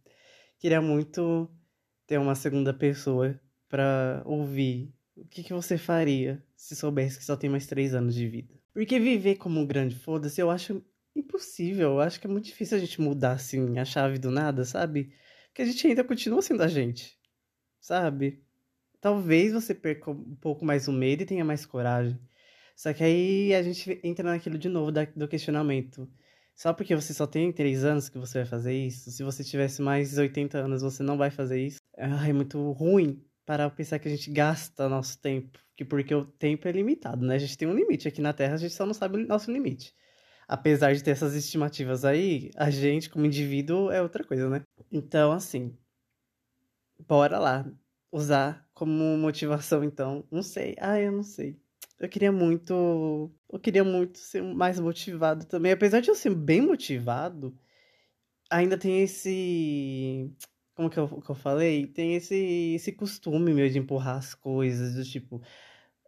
Queria 0.60 0.81
muito 0.81 1.50
ter 2.05 2.17
uma 2.17 2.36
segunda 2.36 2.74
pessoa 2.74 3.39
para 3.69 4.22
ouvir 4.25 4.93
o 5.15 5.25
que, 5.25 5.41
que 5.41 5.53
você 5.53 5.77
faria 5.77 6.43
se 6.53 6.75
soubesse 6.75 7.19
que 7.19 7.24
só 7.24 7.38
tem 7.38 7.50
mais 7.50 7.65
três 7.65 7.93
anos 7.93 8.13
de 8.13 8.27
vida. 8.27 8.53
Porque 8.74 9.00
viver 9.00 9.38
como 9.38 9.62
um 9.62 9.65
grande 9.65 9.96
foda-se, 9.96 10.41
eu 10.41 10.51
acho 10.51 10.84
impossível. 11.15 11.91
Eu 11.91 12.01
acho 12.01 12.19
que 12.19 12.27
é 12.27 12.29
muito 12.29 12.46
difícil 12.46 12.75
a 12.75 12.79
gente 12.79 13.00
mudar, 13.00 13.34
assim, 13.34 13.79
a 13.79 13.86
chave 13.86 14.19
do 14.19 14.29
nada, 14.29 14.65
sabe? 14.65 15.13
Porque 15.48 15.62
a 15.62 15.65
gente 15.65 15.88
ainda 15.88 16.03
continua 16.03 16.41
sendo 16.41 16.62
a 16.62 16.67
gente, 16.67 17.17
sabe? 17.88 18.44
Talvez 19.00 19.53
você 19.53 19.74
perca 19.74 20.12
um 20.12 20.36
pouco 20.36 20.65
mais 20.65 20.88
o 20.88 20.91
medo 20.91 21.24
e 21.24 21.25
tenha 21.25 21.46
mais 21.46 21.65
coragem. 21.65 22.20
Só 22.75 22.94
que 22.94 23.03
aí 23.03 23.56
a 23.56 23.63
gente 23.63 24.00
entra 24.03 24.29
naquilo 24.29 24.58
de 24.58 24.67
novo 24.67 24.91
da, 24.91 25.06
do 25.06 25.27
questionamento. 25.27 26.10
Só 26.53 26.74
porque 26.74 26.96
você 26.96 27.13
só 27.13 27.25
tem 27.25 27.51
3 27.51 27.86
anos 27.86 28.10
que 28.10 28.17
você 28.17 28.39
vai 28.39 28.46
fazer 28.46 28.74
isso? 28.74 29.10
Se 29.12 29.24
você 29.24 29.44
tivesse 29.44 29.82
mais 29.82 30.17
80 30.17 30.58
anos, 30.58 30.82
você 30.82 31.01
não 31.01 31.17
vai 31.17 31.32
fazer 31.32 31.62
isso? 31.65 31.77
é 31.98 32.34
muito 32.34 32.72
ruim 32.74 33.24
para 33.46 33.70
pensar 33.70 34.00
que 34.00 34.08
a 34.08 34.12
gente 34.12 34.29
gasta 34.32 34.89
nosso 34.89 35.20
tempo. 35.22 35.58
Que 35.75 35.86
porque 35.86 36.13
o 36.13 36.25
tempo 36.25 36.67
é 36.67 36.72
limitado, 36.72 37.25
né? 37.25 37.36
A 37.36 37.39
gente 37.39 37.58
tem 37.58 37.67
um 37.67 37.74
limite. 37.74 38.08
Aqui 38.08 38.22
na 38.22 38.34
Terra 38.34 38.56
a 38.56 38.58
gente 38.58 38.74
só 38.74 38.86
não 38.86 38.94
sabe 38.94 39.17
o 39.17 39.27
nosso 39.27 39.51
limite. 39.51 39.94
Apesar 40.48 40.94
de 40.94 41.03
ter 41.03 41.12
essas 41.12 41.36
estimativas 41.36 42.03
aí, 42.03 42.51
a 42.56 42.70
gente, 42.70 43.10
como 43.10 43.25
indivíduo, 43.25 43.91
é 43.91 44.01
outra 44.01 44.24
coisa, 44.24 44.50
né? 44.50 44.62
Então, 44.91 45.32
assim. 45.32 45.77
Bora 47.00 47.39
lá. 47.39 47.66
Usar 48.12 48.66
como 48.74 49.18
motivação, 49.18 49.84
então. 49.84 50.25
Não 50.32 50.42
sei. 50.42 50.75
Ah, 50.80 51.00
eu 51.00 51.12
não 51.12 51.24
sei. 51.24 51.60
Eu 52.00 52.08
queria 52.10 52.32
muito. 52.32 53.32
Eu 53.51 53.60
queria 53.60 53.84
muito 53.84 54.18
ser 54.20 54.44
mais 54.44 54.80
motivado 54.80 55.46
também. 55.46 55.72
Apesar 55.72 56.00
de 56.00 56.10
eu 56.10 56.16
ser 56.16 56.34
bem 56.36 56.62
motivado, 56.62 57.58
ainda 58.50 58.77
tem 58.77 59.01
esse. 59.01 60.32
Como 60.75 60.89
que 60.89 61.00
eu, 61.00 61.08
que 61.22 61.30
eu 61.30 61.36
falei? 61.36 61.88
Tem 61.88 62.16
esse, 62.16 62.36
esse 62.75 62.92
costume 62.92 63.54
meu 63.54 63.70
de 63.70 63.80
empurrar 63.80 64.18
as 64.18 64.36
coisas, 64.36 64.96
do 64.96 65.04
tipo. 65.04 65.42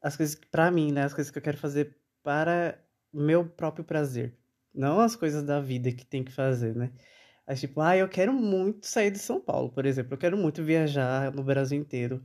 As 0.02 0.16
coisas 0.16 0.36
para 0.36 0.72
mim, 0.72 0.92
né? 0.92 1.04
As 1.04 1.14
coisas 1.14 1.32
que 1.32 1.38
eu 1.38 1.42
quero 1.42 1.58
fazer 1.58 1.98
para 2.24 2.80
meu 3.14 3.46
próprio 3.48 3.84
prazer. 3.84 4.38
Não 4.74 5.00
as 5.00 5.16
coisas 5.16 5.44
da 5.44 5.60
vida 5.60 5.92
que 5.92 6.06
tem 6.06 6.24
que 6.24 6.32
fazer, 6.32 6.76
né? 6.76 6.92
É 7.50 7.56
tipo, 7.56 7.82
ah, 7.82 7.98
eu 7.98 8.08
quero 8.08 8.34
muito 8.34 8.88
sair 8.88 9.12
de 9.12 9.20
São 9.20 9.42
Paulo, 9.42 9.70
por 9.72 9.86
exemplo. 9.86 10.14
Eu 10.14 10.18
quero 10.18 10.38
muito 10.38 10.64
viajar 10.64 11.34
no 11.34 11.44
Brasil 11.44 11.80
inteiro 11.80 12.24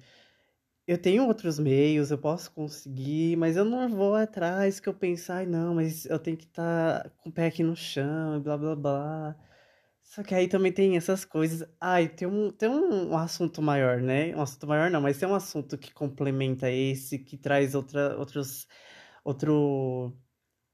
eu 0.87 0.99
tenho 1.01 1.27
outros 1.27 1.59
meios, 1.59 2.11
eu 2.11 2.19
posso 2.19 2.51
conseguir, 2.53 3.37
mas 3.37 3.57
eu 3.57 3.65
não 3.65 3.89
vou 3.89 4.15
atrás 4.15 4.81
que 4.81 4.89
eu 4.89 4.95
pensar, 4.95 5.47
não, 5.47 5.75
mas 5.75 6.05
eu 6.07 6.19
tenho 6.19 6.37
que 6.37 6.45
estar 6.45 7.05
tá 7.05 7.11
com 7.19 7.31
o 7.31 7.33
pé 7.33 7.47
aqui 7.47 7.63
no 7.63 7.75
chão, 7.77 8.41
blá 8.43 8.57
blá 8.59 8.77
blá. 8.77 9.37
Só 10.03 10.23
que 10.23 10.35
aí 10.35 10.49
também 10.49 10.73
tem 10.73 10.97
essas 10.97 11.25
coisas. 11.25 11.69
Ai, 11.81 12.09
tem 12.09 12.29
um, 12.29 12.51
tem 12.51 12.69
um 12.69 13.17
assunto 13.17 13.63
maior, 13.63 14.01
né? 14.01 14.37
Um 14.37 14.43
assunto 14.43 14.67
maior 14.67 14.91
não, 14.91 15.01
mas 15.01 15.19
tem 15.19 15.29
um 15.29 15.35
assunto 15.35 15.79
que 15.79 15.93
complementa 15.93 16.71
esse, 16.71 17.19
que 17.19 17.37
traz 17.39 17.75
outra, 17.75 18.17
outros, 18.19 18.69
outro, 19.25 20.17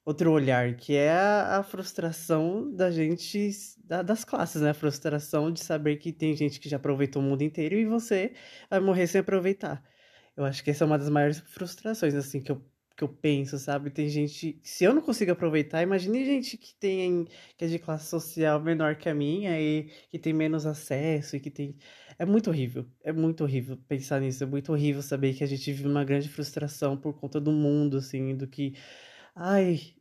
outro 0.05 0.33
olhar, 0.33 0.75
que 0.77 0.95
é 0.95 1.11
a, 1.11 1.63
frustração 1.63 2.73
da 2.75 2.91
gente, 2.91 3.51
da, 3.85 4.03
das 4.03 4.25
classes, 4.25 4.63
né? 4.63 4.71
A 4.71 4.75
frustração 4.75 5.53
de 5.53 5.61
saber 5.61 5.97
que 5.97 6.13
tem 6.13 6.35
gente 6.37 6.61
que 6.61 6.69
já 6.69 6.77
aproveitou 6.77 7.23
o 7.23 7.25
mundo 7.25 7.43
inteiro 7.43 7.75
e 7.77 7.85
você 7.85 8.33
vai 8.69 8.81
morrer 8.81 9.07
sem 9.07 9.21
aproveitar. 9.21 9.83
Eu 10.37 10.45
acho 10.45 10.65
que 10.65 10.71
essa 10.71 10.85
é 10.85 10.87
uma 10.87 10.99
das 10.99 11.09
maiores 11.11 11.39
frustrações, 11.41 12.15
assim, 12.15 12.41
que 12.41 12.51
eu, 12.51 12.65
que 12.97 13.05
eu 13.05 13.09
penso, 13.09 13.59
sabe? 13.59 13.91
Tem 13.91 14.09
gente. 14.09 14.59
Se 14.63 14.85
eu 14.85 14.95
não 14.95 15.03
consigo 15.03 15.33
aproveitar, 15.33 15.83
imagine 15.83 16.25
gente 16.25 16.57
que 16.57 16.75
tem. 16.75 17.27
que 17.57 17.65
é 17.65 17.69
de 17.69 17.79
classe 17.79 18.09
social 18.09 18.61
menor 18.61 18.97
que 18.97 19.09
a 19.09 19.15
minha 19.15 19.61
e 19.61 19.91
que 20.09 20.19
tem 20.19 20.33
menos 20.33 20.67
acesso 20.67 21.37
e 21.37 21.41
que 21.41 21.51
tem. 21.51 21.77
É 22.19 22.25
muito 22.25 22.51
horrível. 22.51 22.87
É 23.03 23.13
muito 23.13 23.45
horrível 23.45 23.77
pensar 23.89 24.21
nisso. 24.21 24.43
É 24.45 24.47
muito 24.47 24.73
horrível 24.73 25.03
saber 25.03 25.35
que 25.35 25.45
a 25.45 25.47
gente 25.47 25.73
vive 25.73 25.89
uma 25.89 26.05
grande 26.05 26.29
frustração 26.29 26.97
por 26.97 27.15
conta 27.15 27.41
do 27.41 27.53
mundo, 27.53 27.99
assim, 27.99 28.37
do 28.37 28.47
que. 28.47 28.75
Ai. 29.35 29.95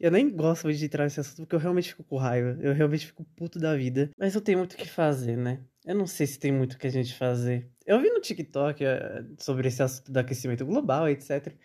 Eu 0.00 0.10
nem 0.10 0.30
gosto 0.30 0.70
de 0.72 0.84
entrar 0.84 1.04
nesse 1.04 1.20
assunto 1.20 1.38
porque 1.42 1.54
eu 1.56 1.58
realmente 1.60 1.90
fico 1.90 2.04
com 2.04 2.16
raiva. 2.18 2.58
Eu 2.60 2.74
realmente 2.74 3.06
fico 3.06 3.24
puto 3.36 3.58
da 3.58 3.74
vida. 3.76 4.10
Mas 4.18 4.34
eu 4.34 4.40
tenho 4.42 4.58
muito 4.58 4.74
o 4.74 4.76
que 4.76 4.88
fazer, 4.88 5.36
né? 5.36 5.64
Eu 5.86 5.94
não 5.94 6.06
sei 6.06 6.26
se 6.26 6.38
tem 6.38 6.52
muito 6.52 6.74
o 6.74 6.78
que 6.78 6.86
a 6.86 6.90
gente 6.90 7.14
fazer. 7.14 7.70
Eu 7.86 8.00
vi 8.00 8.10
no 8.10 8.20
TikTok 8.20 8.84
eh, 8.84 9.24
sobre 9.38 9.68
esse 9.68 9.82
assunto 9.82 10.12
do 10.12 10.18
aquecimento 10.18 10.66
global, 10.66 11.08
etc., 11.08 11.56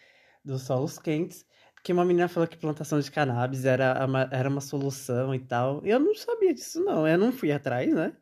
dos 0.46 0.62
solos 0.64 0.98
quentes, 1.00 1.46
que 1.84 1.92
uma 1.94 2.06
menina 2.06 2.28
falou 2.30 2.48
que 2.48 2.58
plantação 2.58 3.00
de 3.00 3.12
cannabis 3.12 3.66
era 3.66 4.06
uma, 4.06 4.30
era 4.32 4.50
uma 4.50 4.62
solução 4.62 5.34
e 5.36 5.40
tal. 5.40 5.86
Eu 5.86 6.00
não 6.00 6.16
sabia 6.16 6.54
disso, 6.54 6.84
não. 6.84 7.08
Eu 7.08 7.18
não 7.18 7.32
fui 7.32 7.52
atrás, 7.52 7.94
né? 7.94 8.16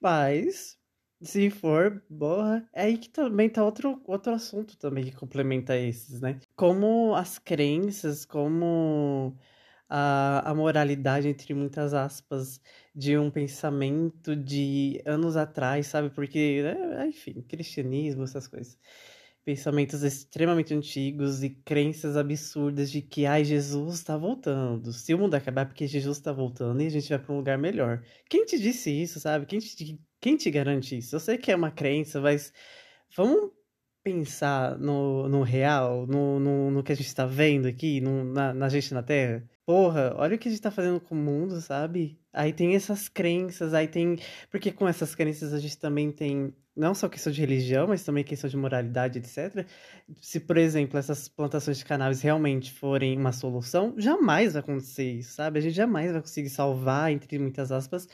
Mas, 0.00 0.78
se 1.22 1.50
for, 1.50 2.02
borra. 2.10 2.68
É 2.72 2.82
aí 2.84 2.98
que 2.98 3.08
também 3.08 3.48
tá 3.50 3.64
outro, 3.64 4.02
outro 4.06 4.32
assunto 4.32 4.76
também 4.78 5.04
que 5.04 5.12
complementa 5.12 5.76
esses, 5.76 6.20
né? 6.20 6.40
Como 6.62 7.16
as 7.16 7.40
crenças, 7.40 8.24
como 8.24 9.36
a, 9.88 10.48
a 10.48 10.54
moralidade, 10.54 11.26
entre 11.26 11.52
muitas 11.54 11.92
aspas, 11.92 12.60
de 12.94 13.18
um 13.18 13.32
pensamento 13.32 14.36
de 14.36 15.02
anos 15.04 15.36
atrás, 15.36 15.88
sabe? 15.88 16.10
Porque, 16.10 16.62
né? 16.62 17.08
enfim, 17.08 17.42
cristianismo, 17.48 18.22
essas 18.22 18.46
coisas. 18.46 18.78
Pensamentos 19.44 20.04
extremamente 20.04 20.72
antigos 20.72 21.42
e 21.42 21.50
crenças 21.50 22.16
absurdas 22.16 22.92
de 22.92 23.02
que, 23.02 23.26
ai, 23.26 23.44
Jesus 23.44 23.94
está 23.94 24.16
voltando. 24.16 24.92
Se 24.92 25.12
o 25.14 25.18
mundo 25.18 25.34
acabar, 25.34 25.62
é 25.62 25.64
porque 25.64 25.88
Jesus 25.88 26.18
está 26.18 26.32
voltando 26.32 26.80
e 26.80 26.86
a 26.86 26.90
gente 26.90 27.08
vai 27.08 27.18
para 27.18 27.34
um 27.34 27.38
lugar 27.38 27.58
melhor. 27.58 28.04
Quem 28.30 28.44
te 28.46 28.56
disse 28.56 28.88
isso, 28.88 29.18
sabe? 29.18 29.46
Quem 29.46 29.58
te, 29.58 30.00
quem 30.20 30.36
te 30.36 30.48
garante 30.48 30.96
isso? 30.96 31.16
Eu 31.16 31.20
sei 31.20 31.38
que 31.38 31.50
é 31.50 31.56
uma 31.56 31.72
crença, 31.72 32.20
mas 32.20 32.52
vamos 33.16 33.50
pensar 34.02 34.78
no, 34.78 35.28
no 35.28 35.42
real, 35.42 36.06
no, 36.06 36.40
no, 36.40 36.70
no 36.70 36.82
que 36.82 36.92
a 36.92 36.96
gente 36.96 37.06
está 37.06 37.26
vendo 37.26 37.66
aqui, 37.66 38.00
no, 38.00 38.24
na, 38.24 38.52
na 38.52 38.68
gente 38.68 38.92
na 38.94 39.02
Terra 39.02 39.42
porra, 39.64 40.14
olha 40.16 40.36
o 40.36 40.38
que 40.38 40.48
a 40.48 40.50
gente 40.50 40.60
tá 40.60 40.70
fazendo 40.70 41.00
com 41.00 41.14
o 41.14 41.18
mundo, 41.18 41.60
sabe? 41.60 42.18
Aí 42.32 42.52
tem 42.52 42.74
essas 42.74 43.08
crenças, 43.08 43.74
aí 43.74 43.88
tem. 43.88 44.18
Porque 44.50 44.72
com 44.72 44.88
essas 44.88 45.14
crenças 45.14 45.52
a 45.52 45.58
gente 45.58 45.78
também 45.78 46.10
tem 46.10 46.54
não 46.74 46.94
só 46.94 47.08
questão 47.08 47.32
de 47.32 47.40
religião, 47.40 47.86
mas 47.86 48.02
também 48.02 48.24
questão 48.24 48.48
de 48.48 48.56
moralidade, 48.56 49.18
etc. 49.18 49.66
Se, 50.20 50.40
por 50.40 50.56
exemplo, 50.56 50.98
essas 50.98 51.28
plantações 51.28 51.78
de 51.78 51.84
cannabis 51.84 52.22
realmente 52.22 52.72
forem 52.72 53.16
uma 53.18 53.32
solução, 53.32 53.94
jamais 53.98 54.54
vai 54.54 54.60
acontecer 54.60 55.10
isso, 55.10 55.34
sabe? 55.34 55.58
A 55.58 55.62
gente 55.62 55.74
jamais 55.74 56.12
vai 56.12 56.20
conseguir 56.20 56.50
salvar, 56.50 57.12
entre 57.12 57.38
muitas 57.38 57.70
aspas, 57.70 58.08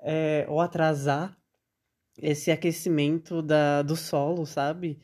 é, 0.00 0.44
ou 0.48 0.60
atrasar 0.60 1.36
esse 2.20 2.50
aquecimento 2.50 3.42
da, 3.42 3.82
do 3.82 3.96
solo, 3.96 4.46
sabe? 4.46 5.00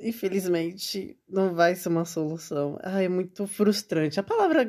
Infelizmente, 0.00 1.18
não 1.28 1.54
vai 1.54 1.74
ser 1.74 1.88
uma 1.88 2.04
solução. 2.04 2.78
Ah, 2.82 3.02
é 3.02 3.08
muito 3.08 3.46
frustrante. 3.46 4.18
A 4.18 4.22
palavra 4.22 4.64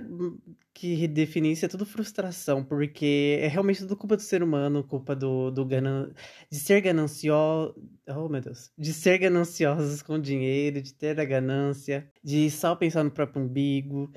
que 0.74 1.08
define 1.08 1.52
isso 1.52 1.66
é 1.66 1.68
tudo 1.68 1.86
frustração, 1.86 2.64
porque 2.64 3.40
é 3.42 3.48
realmente 3.48 3.82
tudo 3.82 3.96
culpa 3.96 4.16
do 4.16 4.22
ser 4.22 4.42
humano, 4.44 4.84
culpa 4.84 5.16
do, 5.16 5.52
do 5.52 5.66
ganan... 5.66 6.12
de 6.50 6.58
ser 6.58 6.82
ganancioso. 6.82 7.76
Oh, 8.08 8.28
meu 8.30 8.42
Deus. 8.42 8.72
De 8.78 8.94
ser 8.94 9.18
gananciosos 9.18 10.02
com 10.02 10.20
dinheiro, 10.20 10.82
de 10.82 10.94
ter 10.94 11.20
a 11.20 11.26
ganância, 11.26 12.12
de 12.24 12.50
só 12.50 12.76
pensar 12.76 13.04
no 13.04 13.12
próprio 13.12 13.44
umbigo, 13.44 14.12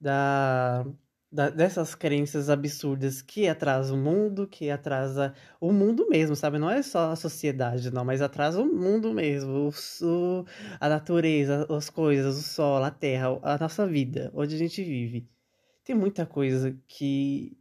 da 0.00 0.84
da, 1.30 1.50
dessas 1.50 1.94
crenças 1.94 2.48
absurdas 2.48 3.20
que 3.20 3.48
atrasa 3.48 3.94
o 3.94 3.96
mundo, 3.96 4.46
que 4.48 4.70
atrasa 4.70 5.34
o 5.60 5.72
mundo 5.72 6.08
mesmo, 6.08 6.34
sabe? 6.34 6.58
Não 6.58 6.70
é 6.70 6.82
só 6.82 7.10
a 7.12 7.16
sociedade, 7.16 7.90
não, 7.90 8.04
mas 8.04 8.22
atrasa 8.22 8.60
o 8.60 8.66
mundo 8.66 9.12
mesmo, 9.12 9.68
o, 9.68 10.06
o, 10.06 10.44
a 10.80 10.88
natureza, 10.88 11.66
as 11.70 11.90
coisas, 11.90 12.38
o 12.38 12.42
sol, 12.42 12.82
a 12.82 12.90
terra, 12.90 13.38
a 13.42 13.58
nossa 13.58 13.86
vida, 13.86 14.30
onde 14.34 14.54
a 14.54 14.58
gente 14.58 14.82
vive. 14.82 15.28
Tem 15.84 15.94
muita 15.96 16.26
coisa 16.26 16.78
que, 16.86 17.58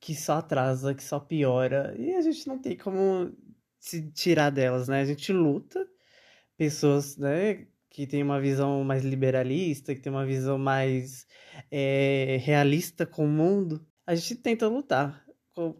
que 0.00 0.14
só 0.14 0.34
atrasa, 0.38 0.94
que 0.94 1.02
só 1.04 1.20
piora, 1.20 1.94
e 1.98 2.14
a 2.14 2.20
gente 2.22 2.46
não 2.48 2.58
tem 2.60 2.76
como 2.76 3.32
se 3.78 4.10
tirar 4.12 4.50
delas, 4.50 4.88
né? 4.88 5.00
A 5.02 5.04
gente 5.04 5.32
luta, 5.32 5.88
pessoas, 6.56 7.16
né, 7.16 7.66
que 7.90 8.06
tem 8.06 8.22
uma 8.22 8.40
visão 8.40 8.84
mais 8.84 9.04
liberalista, 9.04 9.94
que 9.94 10.00
tem 10.00 10.12
uma 10.12 10.24
visão 10.24 10.56
mais 10.56 11.26
é, 11.70 12.38
realista 12.40 13.04
com 13.04 13.24
o 13.26 13.28
mundo, 13.28 13.84
a 14.06 14.14
gente 14.14 14.36
tenta 14.36 14.68
lutar 14.68 15.24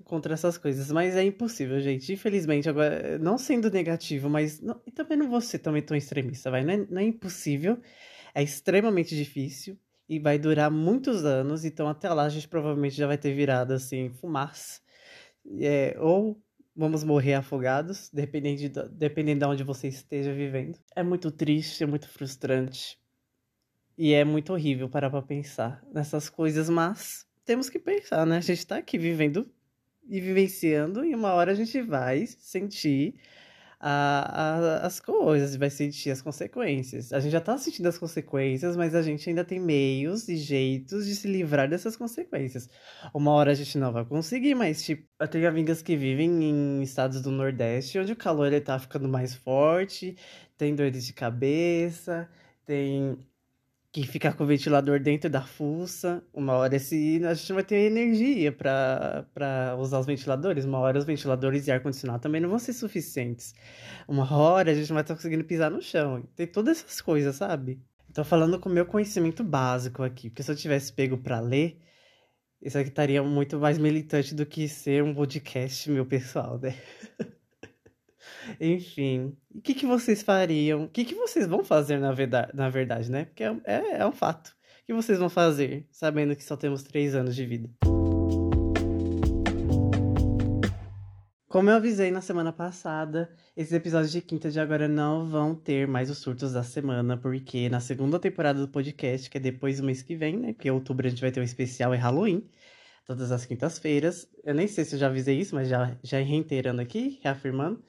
contra 0.04 0.34
essas 0.34 0.58
coisas, 0.58 0.90
mas 0.90 1.16
é 1.16 1.22
impossível, 1.22 1.80
gente. 1.80 2.12
Infelizmente, 2.12 2.68
agora, 2.68 3.18
não 3.18 3.38
sendo 3.38 3.70
negativo, 3.70 4.28
mas 4.28 4.60
não, 4.60 4.80
e 4.86 4.90
também 4.90 5.16
não 5.16 5.30
vou 5.30 5.40
ser 5.40 5.60
também 5.60 5.80
tão 5.80 5.96
extremista, 5.96 6.50
vai. 6.50 6.64
Não 6.64 6.74
é, 6.74 6.86
não 6.90 7.00
é 7.00 7.04
impossível, 7.04 7.78
é 8.34 8.42
extremamente 8.42 9.16
difícil 9.16 9.78
e 10.08 10.18
vai 10.18 10.38
durar 10.38 10.70
muitos 10.70 11.24
anos, 11.24 11.64
então 11.64 11.88
até 11.88 12.12
lá 12.12 12.24
a 12.24 12.28
gente 12.28 12.48
provavelmente 12.48 12.96
já 12.96 13.06
vai 13.06 13.16
ter 13.16 13.32
virado 13.32 13.72
assim, 13.72 14.10
fumaça. 14.10 14.80
É, 15.60 15.96
ou 15.98 16.42
vamos 16.74 17.04
morrer 17.04 17.34
afogados, 17.34 18.10
dependendo 18.12 18.60
de, 18.60 18.68
dependendo 18.90 19.40
de 19.40 19.46
onde 19.46 19.64
você 19.64 19.88
esteja 19.88 20.32
vivendo. 20.32 20.78
É 20.94 21.02
muito 21.02 21.30
triste, 21.30 21.82
é 21.82 21.86
muito 21.86 22.08
frustrante. 22.08 22.98
E 23.96 24.14
é 24.14 24.24
muito 24.24 24.52
horrível 24.52 24.88
parar 24.88 25.10
pra 25.10 25.20
pensar 25.20 25.84
nessas 25.92 26.30
coisas, 26.30 26.70
mas 26.70 27.26
temos 27.44 27.68
que 27.68 27.78
pensar, 27.78 28.24
né? 28.24 28.38
A 28.38 28.40
gente 28.40 28.66
tá 28.66 28.76
aqui 28.76 28.96
vivendo 28.96 29.50
e 30.08 30.20
vivenciando, 30.20 31.04
e 31.04 31.14
uma 31.14 31.32
hora 31.32 31.52
a 31.52 31.54
gente 31.54 31.80
vai 31.82 32.26
sentir 32.26 33.14
a, 33.80 34.82
a, 34.82 34.86
as 34.86 35.00
coisas, 35.00 35.56
vai 35.56 35.70
sentir 35.70 36.10
as 36.10 36.20
consequências. 36.20 37.12
A 37.12 37.20
gente 37.20 37.32
já 37.32 37.40
tá 37.40 37.56
sentindo 37.56 37.88
as 37.88 37.96
consequências, 37.96 38.76
mas 38.76 38.94
a 38.94 39.00
gente 39.00 39.28
ainda 39.28 39.42
tem 39.42 39.58
meios 39.58 40.28
e 40.28 40.36
jeitos 40.36 41.06
de 41.06 41.16
se 41.16 41.26
livrar 41.26 41.68
dessas 41.68 41.96
consequências. 41.96 42.68
Uma 43.14 43.32
hora 43.32 43.52
a 43.52 43.54
gente 43.54 43.78
não 43.78 43.90
vai 43.90 44.04
conseguir, 44.04 44.54
mas 44.54 44.84
tipo, 44.84 45.08
eu 45.18 45.26
tenho 45.26 45.48
amigas 45.48 45.80
que 45.80 45.96
vivem 45.96 46.44
em 46.44 46.82
estados 46.82 47.22
do 47.22 47.30
Nordeste, 47.30 47.98
onde 47.98 48.12
o 48.12 48.16
calor 48.16 48.48
ele 48.48 48.60
tá 48.60 48.78
ficando 48.78 49.08
mais 49.08 49.34
forte, 49.34 50.14
tem 50.58 50.74
dores 50.74 51.06
de 51.06 51.14
cabeça, 51.14 52.28
tem 52.66 53.18
que 53.92 54.06
ficar 54.06 54.34
com 54.34 54.44
o 54.44 54.46
ventilador 54.46 55.00
dentro 55.00 55.28
da 55.28 55.42
fuça. 55.42 56.22
Uma 56.32 56.54
hora 56.54 56.76
esse, 56.76 57.20
a 57.24 57.34
gente 57.34 57.52
vai 57.52 57.64
ter 57.64 57.76
energia 57.76 58.52
para 58.52 59.76
usar 59.78 59.98
os 59.98 60.06
ventiladores. 60.06 60.64
Uma 60.64 60.78
hora 60.78 60.98
os 60.98 61.04
ventiladores 61.04 61.66
e 61.66 61.72
ar-condicionado 61.72 62.22
também 62.22 62.40
não 62.40 62.48
vão 62.48 62.58
ser 62.58 62.72
suficientes. 62.72 63.54
Uma 64.06 64.32
hora 64.32 64.70
a 64.70 64.74
gente 64.74 64.92
vai 64.92 65.02
estar 65.02 65.14
conseguindo 65.14 65.44
pisar 65.44 65.70
no 65.70 65.82
chão. 65.82 66.22
Tem 66.36 66.46
todas 66.46 66.78
essas 66.78 67.00
coisas, 67.00 67.36
sabe? 67.36 67.82
Tô 68.14 68.24
falando 68.24 68.58
com 68.58 68.68
o 68.68 68.72
meu 68.72 68.86
conhecimento 68.86 69.44
básico 69.44 70.02
aqui, 70.02 70.30
porque 70.30 70.42
se 70.42 70.50
eu 70.50 70.56
tivesse 70.56 70.92
pego 70.92 71.16
para 71.18 71.40
ler, 71.40 71.80
isso 72.62 72.78
aqui 72.78 72.88
estaria 72.88 73.22
muito 73.22 73.58
mais 73.58 73.78
militante 73.78 74.34
do 74.34 74.46
que 74.46 74.68
ser 74.68 75.02
um 75.02 75.14
podcast 75.14 75.90
meu 75.90 76.06
pessoal, 76.06 76.58
né? 76.58 76.76
Enfim, 78.60 79.36
o 79.54 79.60
que, 79.60 79.74
que 79.74 79.86
vocês 79.86 80.22
fariam? 80.22 80.84
O 80.84 80.88
que, 80.88 81.04
que 81.04 81.14
vocês 81.14 81.46
vão 81.46 81.64
fazer 81.64 81.98
na 81.98 82.12
verdade, 82.12 82.52
na 82.54 82.68
verdade 82.68 83.10
né? 83.10 83.26
Porque 83.26 83.44
é, 83.44 83.56
é, 83.64 83.98
é 83.98 84.06
um 84.06 84.12
fato. 84.12 84.48
O 84.82 84.86
que 84.86 84.94
vocês 84.94 85.18
vão 85.18 85.28
fazer 85.28 85.86
sabendo 85.90 86.34
que 86.34 86.44
só 86.44 86.56
temos 86.56 86.82
três 86.82 87.14
anos 87.14 87.34
de 87.34 87.46
vida? 87.46 87.70
Como 91.50 91.68
eu 91.68 91.74
avisei 91.74 92.12
na 92.12 92.20
semana 92.20 92.52
passada, 92.52 93.28
esses 93.56 93.72
episódios 93.72 94.12
de 94.12 94.20
quinta 94.20 94.48
de 94.52 94.60
agora 94.60 94.86
não 94.86 95.26
vão 95.26 95.52
ter 95.52 95.88
mais 95.88 96.08
os 96.08 96.18
surtos 96.18 96.52
da 96.52 96.62
semana, 96.62 97.16
porque 97.16 97.68
na 97.68 97.80
segunda 97.80 98.20
temporada 98.20 98.60
do 98.60 98.68
podcast, 98.68 99.28
que 99.28 99.36
é 99.36 99.40
depois 99.40 99.78
do 99.78 99.82
mês 99.84 100.00
que 100.00 100.14
vem, 100.14 100.36
né? 100.36 100.52
Porque 100.52 100.68
em 100.68 100.70
outubro 100.70 101.08
a 101.08 101.10
gente 101.10 101.20
vai 101.20 101.32
ter 101.32 101.40
um 101.40 101.42
especial 101.42 101.92
é 101.92 101.96
Halloween, 101.96 102.48
todas 103.04 103.32
as 103.32 103.44
quintas-feiras. 103.44 104.28
Eu 104.44 104.54
nem 104.54 104.68
sei 104.68 104.84
se 104.84 104.94
eu 104.94 105.00
já 105.00 105.08
avisei 105.08 105.40
isso, 105.40 105.56
mas 105.56 105.68
já, 105.68 105.98
já 106.04 106.20
reiterando 106.20 106.80
aqui, 106.80 107.18
reafirmando. 107.20 107.82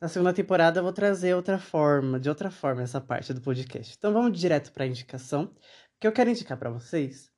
Na 0.00 0.08
segunda 0.08 0.32
temporada 0.32 0.80
eu 0.80 0.84
vou 0.84 0.92
trazer 0.92 1.34
outra 1.34 1.58
forma, 1.58 2.20
de 2.20 2.28
outra 2.28 2.50
forma, 2.50 2.82
essa 2.82 3.00
parte 3.00 3.32
do 3.32 3.40
podcast. 3.40 3.94
Então 3.96 4.12
vamos 4.12 4.38
direto 4.38 4.70
para 4.72 4.84
a 4.84 4.86
indicação, 4.86 5.54
que 5.98 6.06
eu 6.06 6.12
quero 6.12 6.28
indicar 6.28 6.58
para 6.58 6.70
vocês 6.70 7.30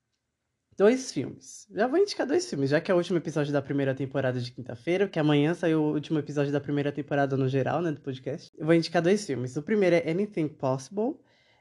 dois 0.77 1.12
filmes. 1.12 1.67
Já 1.71 1.87
vou 1.87 1.99
indicar 1.99 2.27
dois 2.27 2.49
filmes, 2.49 2.71
já 2.71 2.81
que 2.81 2.91
é 2.91 2.95
o 2.95 2.97
último 2.97 3.19
episódio 3.19 3.53
da 3.53 3.62
primeira 3.62 3.95
temporada 3.95 4.41
de 4.41 4.50
quinta-feira, 4.50 5.09
que 5.09 5.19
amanhã 5.19 5.55
saiu 5.55 5.83
o 5.83 5.93
último 5.93 6.19
episódio 6.19 6.53
da 6.53 6.61
primeira 6.61 6.91
temporada 6.93 7.37
no 7.37 7.49
geral, 7.49 7.81
né, 7.81 7.93
do 7.93 8.00
podcast. 8.00 8.50
Eu 8.57 8.67
vou 8.67 8.75
indicar 8.75 9.03
dois 9.03 9.25
filmes. 9.25 9.57
O 9.57 9.62
primeiro 9.62 9.97
é 9.97 10.11
Anything 10.11 10.49
Possible, 10.49 11.17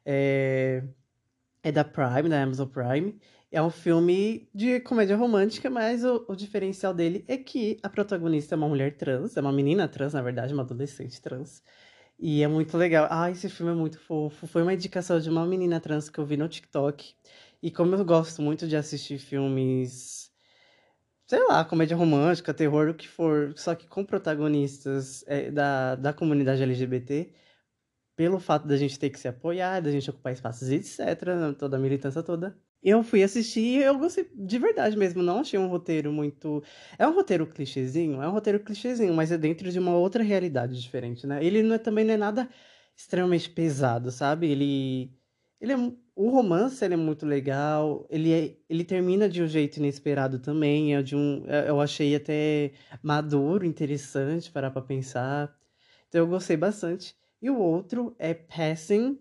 é, 0.06 0.84
é 1.68 1.72
da 1.72 1.84
Prime, 1.84 2.30
da 2.30 2.42
Amazon 2.42 2.68
Prime. 2.68 3.20
É 3.52 3.62
um 3.62 3.70
filme 3.70 4.50
de 4.54 4.80
comédia 4.82 5.18
romântica, 5.18 5.70
mas 5.70 6.04
o, 6.04 6.26
o, 6.28 6.36
diferencial 6.36 6.94
dele 6.94 7.26
é 7.28 7.38
que 7.38 7.78
a 7.84 7.90
protagonista 7.90 8.56
é 8.56 8.58
uma 8.58 8.68
mulher 8.68 8.96
trans, 8.98 9.36
é 9.36 9.42
uma 9.42 9.52
menina 9.52 9.88
trans, 9.88 10.14
na 10.14 10.22
verdade, 10.22 10.54
uma 10.54 10.64
adolescente 10.64 11.22
trans. 11.22 11.62
E 12.20 12.42
é 12.42 12.48
muito 12.48 12.78
legal. 12.78 13.08
Ah, 13.10 13.30
esse 13.30 13.50
filme 13.50 13.72
é 13.74 13.76
muito 13.76 14.00
fofo. 14.00 14.48
Foi 14.48 14.64
uma 14.64 14.74
indicação 14.74 15.20
de 15.20 15.30
uma 15.30 15.46
menina 15.46 15.80
trans 15.80 16.10
que 16.10 16.20
eu 16.20 16.26
vi 16.26 16.38
no 16.38 16.48
TikTok. 16.48 17.14
E 17.62 17.70
como 17.72 17.96
eu 17.96 18.06
gosto 18.06 18.42
muito 18.42 18.68
de 18.68 18.76
assistir 18.76 19.18
filmes, 19.20 20.32
sei 21.28 21.46
lá, 21.48 21.66
comédia 21.66 21.98
romântica, 21.98 22.54
terror, 22.54 22.90
o 22.90 22.94
que 22.94 23.08
for, 23.08 23.54
só 23.58 23.76
que 23.76 23.88
com 23.88 24.06
protagonistas 24.06 25.24
é, 25.28 25.52
da, 25.52 25.96
da 25.96 26.14
comunidade 26.14 26.64
LGBT, 26.64 27.30
pelo 28.18 28.40
fato 28.40 28.68
da 28.68 28.76
gente 28.76 29.00
ter 29.00 29.12
que 29.12 29.20
se 29.20 29.28
apoiar, 29.28 29.80
da 29.80 29.92
gente 29.92 30.10
ocupar 30.10 30.34
espaços, 30.34 30.70
etc., 30.70 31.00
toda 31.58 31.78
a 31.78 31.80
militância 31.80 32.24
toda, 32.24 32.58
eu 32.84 33.04
fui 33.04 33.24
assistir 33.24 33.60
e 33.62 33.84
eu 33.84 33.98
gostei 33.98 34.28
de 34.36 34.58
verdade 34.58 34.98
mesmo. 34.98 35.22
Não 35.22 35.40
achei 35.40 35.60
um 35.60 35.68
roteiro 35.68 36.12
muito. 36.12 36.64
É 36.98 37.08
um 37.08 37.14
roteiro 37.14 37.46
clichêzinho? 37.46 38.22
É 38.22 38.28
um 38.28 38.32
roteiro 38.32 38.60
clichêzinho, 38.60 39.14
mas 39.14 39.32
é 39.32 39.38
dentro 39.38 39.72
de 39.72 39.80
uma 39.80 39.96
outra 39.96 40.24
realidade 40.24 40.82
diferente, 40.82 41.28
né? 41.28 41.44
Ele 41.44 41.62
não 41.64 41.76
é, 41.76 41.78
também 41.78 42.06
não 42.06 42.14
é 42.14 42.18
nada 42.18 42.50
extremamente 42.96 43.50
pesado, 43.50 44.12
sabe? 44.12 44.48
Ele. 44.50 45.12
Ele 45.62 45.74
é. 45.74 45.78
O 46.16 46.30
romance 46.30 46.84
ele 46.84 46.96
é 46.96 46.98
muito 46.98 47.26
legal. 47.26 48.08
Ele, 48.10 48.32
é... 48.34 48.58
ele 48.70 48.84
termina 48.84 49.30
de 49.30 49.44
um 49.44 49.48
jeito 49.48 49.78
inesperado 49.78 50.40
também. 50.40 50.96
É 50.96 51.02
de 51.04 51.16
um. 51.16 51.44
É, 51.48 51.70
eu 51.70 51.80
achei 51.82 52.16
até 52.16 52.72
maduro, 53.04 53.66
interessante 53.66 54.52
parar 54.52 54.72
pra 54.72 54.82
pensar. 54.82 55.56
Então 56.08 56.22
eu 56.22 56.28
gostei 56.28 56.58
bastante. 56.58 57.16
E 57.42 57.50
o 57.50 57.58
outro 57.58 58.16
é 58.20 58.34
Passing. 58.34 59.20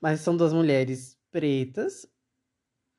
Mas 0.00 0.20
são 0.20 0.36
duas 0.36 0.52
mulheres 0.52 1.16
pretas. 1.30 2.06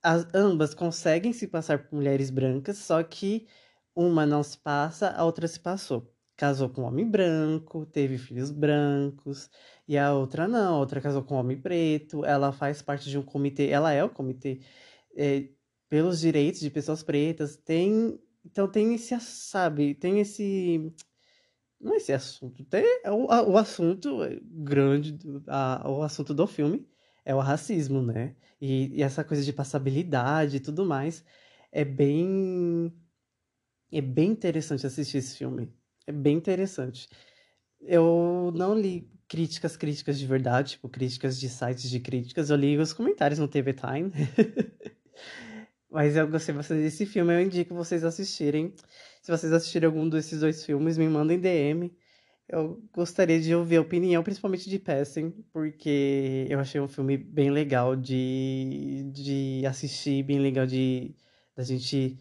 As, 0.04 0.28
ambas 0.34 0.74
conseguem 0.74 1.34
se 1.34 1.48
passar 1.48 1.84
por 1.88 1.96
mulheres 1.96 2.30
brancas, 2.30 2.78
só 2.78 3.04
que 3.04 3.48
uma 3.96 4.26
não 4.26 4.42
se 4.44 4.58
passa, 4.58 5.10
a 5.12 5.26
outra 5.26 5.48
se 5.48 5.60
passou. 5.60 6.14
Casou 6.38 6.70
com 6.70 6.84
um 6.84 6.86
homem 6.86 7.10
branco, 7.10 7.86
teve 7.86 8.18
filhos 8.18 8.50
brancos, 8.50 9.50
e 9.88 9.98
a 9.98 10.14
outra 10.14 10.48
não, 10.48 10.76
a 10.76 10.80
outra 10.80 11.02
casou 11.02 11.22
com 11.24 11.36
um 11.36 11.40
homem 11.40 11.62
preto, 11.62 12.24
ela 12.24 12.54
faz 12.54 12.82
parte 12.82 13.10
de 13.10 13.18
um 13.18 13.24
comitê, 13.24 13.68
ela 13.68 13.92
é 13.92 14.02
o 14.04 14.10
comitê 14.10 14.62
é, 15.18 15.50
pelos 15.90 16.20
direitos 16.20 16.62
de 16.62 16.70
pessoas 16.70 17.04
pretas, 17.04 17.58
tem, 17.58 18.20
então 18.46 18.68
tem 18.68 18.94
esse, 18.94 19.20
sabe, 19.20 19.96
tem 19.96 20.20
esse, 20.20 20.94
não 21.82 21.94
é 21.94 21.98
esse 21.98 22.14
assunto, 22.14 22.64
tem, 22.66 22.86
é 23.04 23.12
o, 23.12 23.26
o 23.26 23.58
assunto 23.58 24.20
grande, 24.44 25.18
a, 25.48 25.90
o 25.90 26.04
assunto 26.04 26.34
do 26.34 26.46
filme 26.46 26.88
é 27.26 27.34
o 27.36 27.40
racismo, 27.40 28.02
né? 28.02 28.36
E, 28.62 28.98
e 28.98 29.04
essa 29.04 29.24
coisa 29.24 29.44
de 29.44 29.54
passabilidade 29.54 30.58
e 30.58 30.60
tudo 30.60 30.86
mais 30.86 31.24
é 31.72 31.86
bem 31.86 32.94
é 33.92 34.02
bem 34.02 34.32
interessante 34.32 34.86
assistir 34.86 35.18
esse 35.18 35.38
filme. 35.38 35.72
É 36.06 36.12
bem 36.12 36.38
interessante. 36.38 37.08
Eu 37.82 38.52
não 38.56 38.78
li 38.78 39.10
críticas, 39.28 39.78
críticas 39.78 40.20
de 40.20 40.26
verdade, 40.26 40.72
tipo, 40.72 40.90
críticas 40.90 41.40
de 41.40 41.50
sites 41.50 41.90
de 41.90 42.00
críticas. 42.00 42.50
Eu 42.50 42.58
li 42.58 42.78
os 42.78 42.94
comentários 42.94 43.40
no 43.40 43.48
TV 43.48 43.74
Time. 43.74 44.12
Mas 45.92 46.16
eu 46.16 46.28
gostei 46.28 46.54
bastante 46.54 46.82
desse 46.82 47.06
filme, 47.06 47.34
eu 47.34 47.42
indico 47.42 47.74
vocês 47.74 48.04
assistirem. 48.04 48.74
Se 49.22 49.32
vocês 49.32 49.52
assistirem 49.52 49.88
algum 49.88 50.08
desses 50.08 50.40
dois 50.40 50.64
filmes, 50.64 50.98
me 50.98 51.08
mandem 51.08 51.40
DM. 51.40 51.92
Eu 52.48 52.82
gostaria 52.94 53.40
de 53.40 53.54
ouvir 53.54 53.78
a 53.78 53.82
opinião, 53.82 54.24
principalmente 54.24 54.70
de 54.70 54.80
Passing, 54.80 55.32
porque 55.54 56.48
eu 56.50 56.60
achei 56.60 56.82
um 56.82 56.88
filme 56.88 57.18
bem 57.18 57.52
legal 57.52 57.96
de, 57.96 59.04
de 59.14 59.64
assistir, 59.68 60.24
bem 60.24 60.40
legal 60.40 60.66
de 60.66 61.16
da 61.56 61.64
gente 61.64 62.18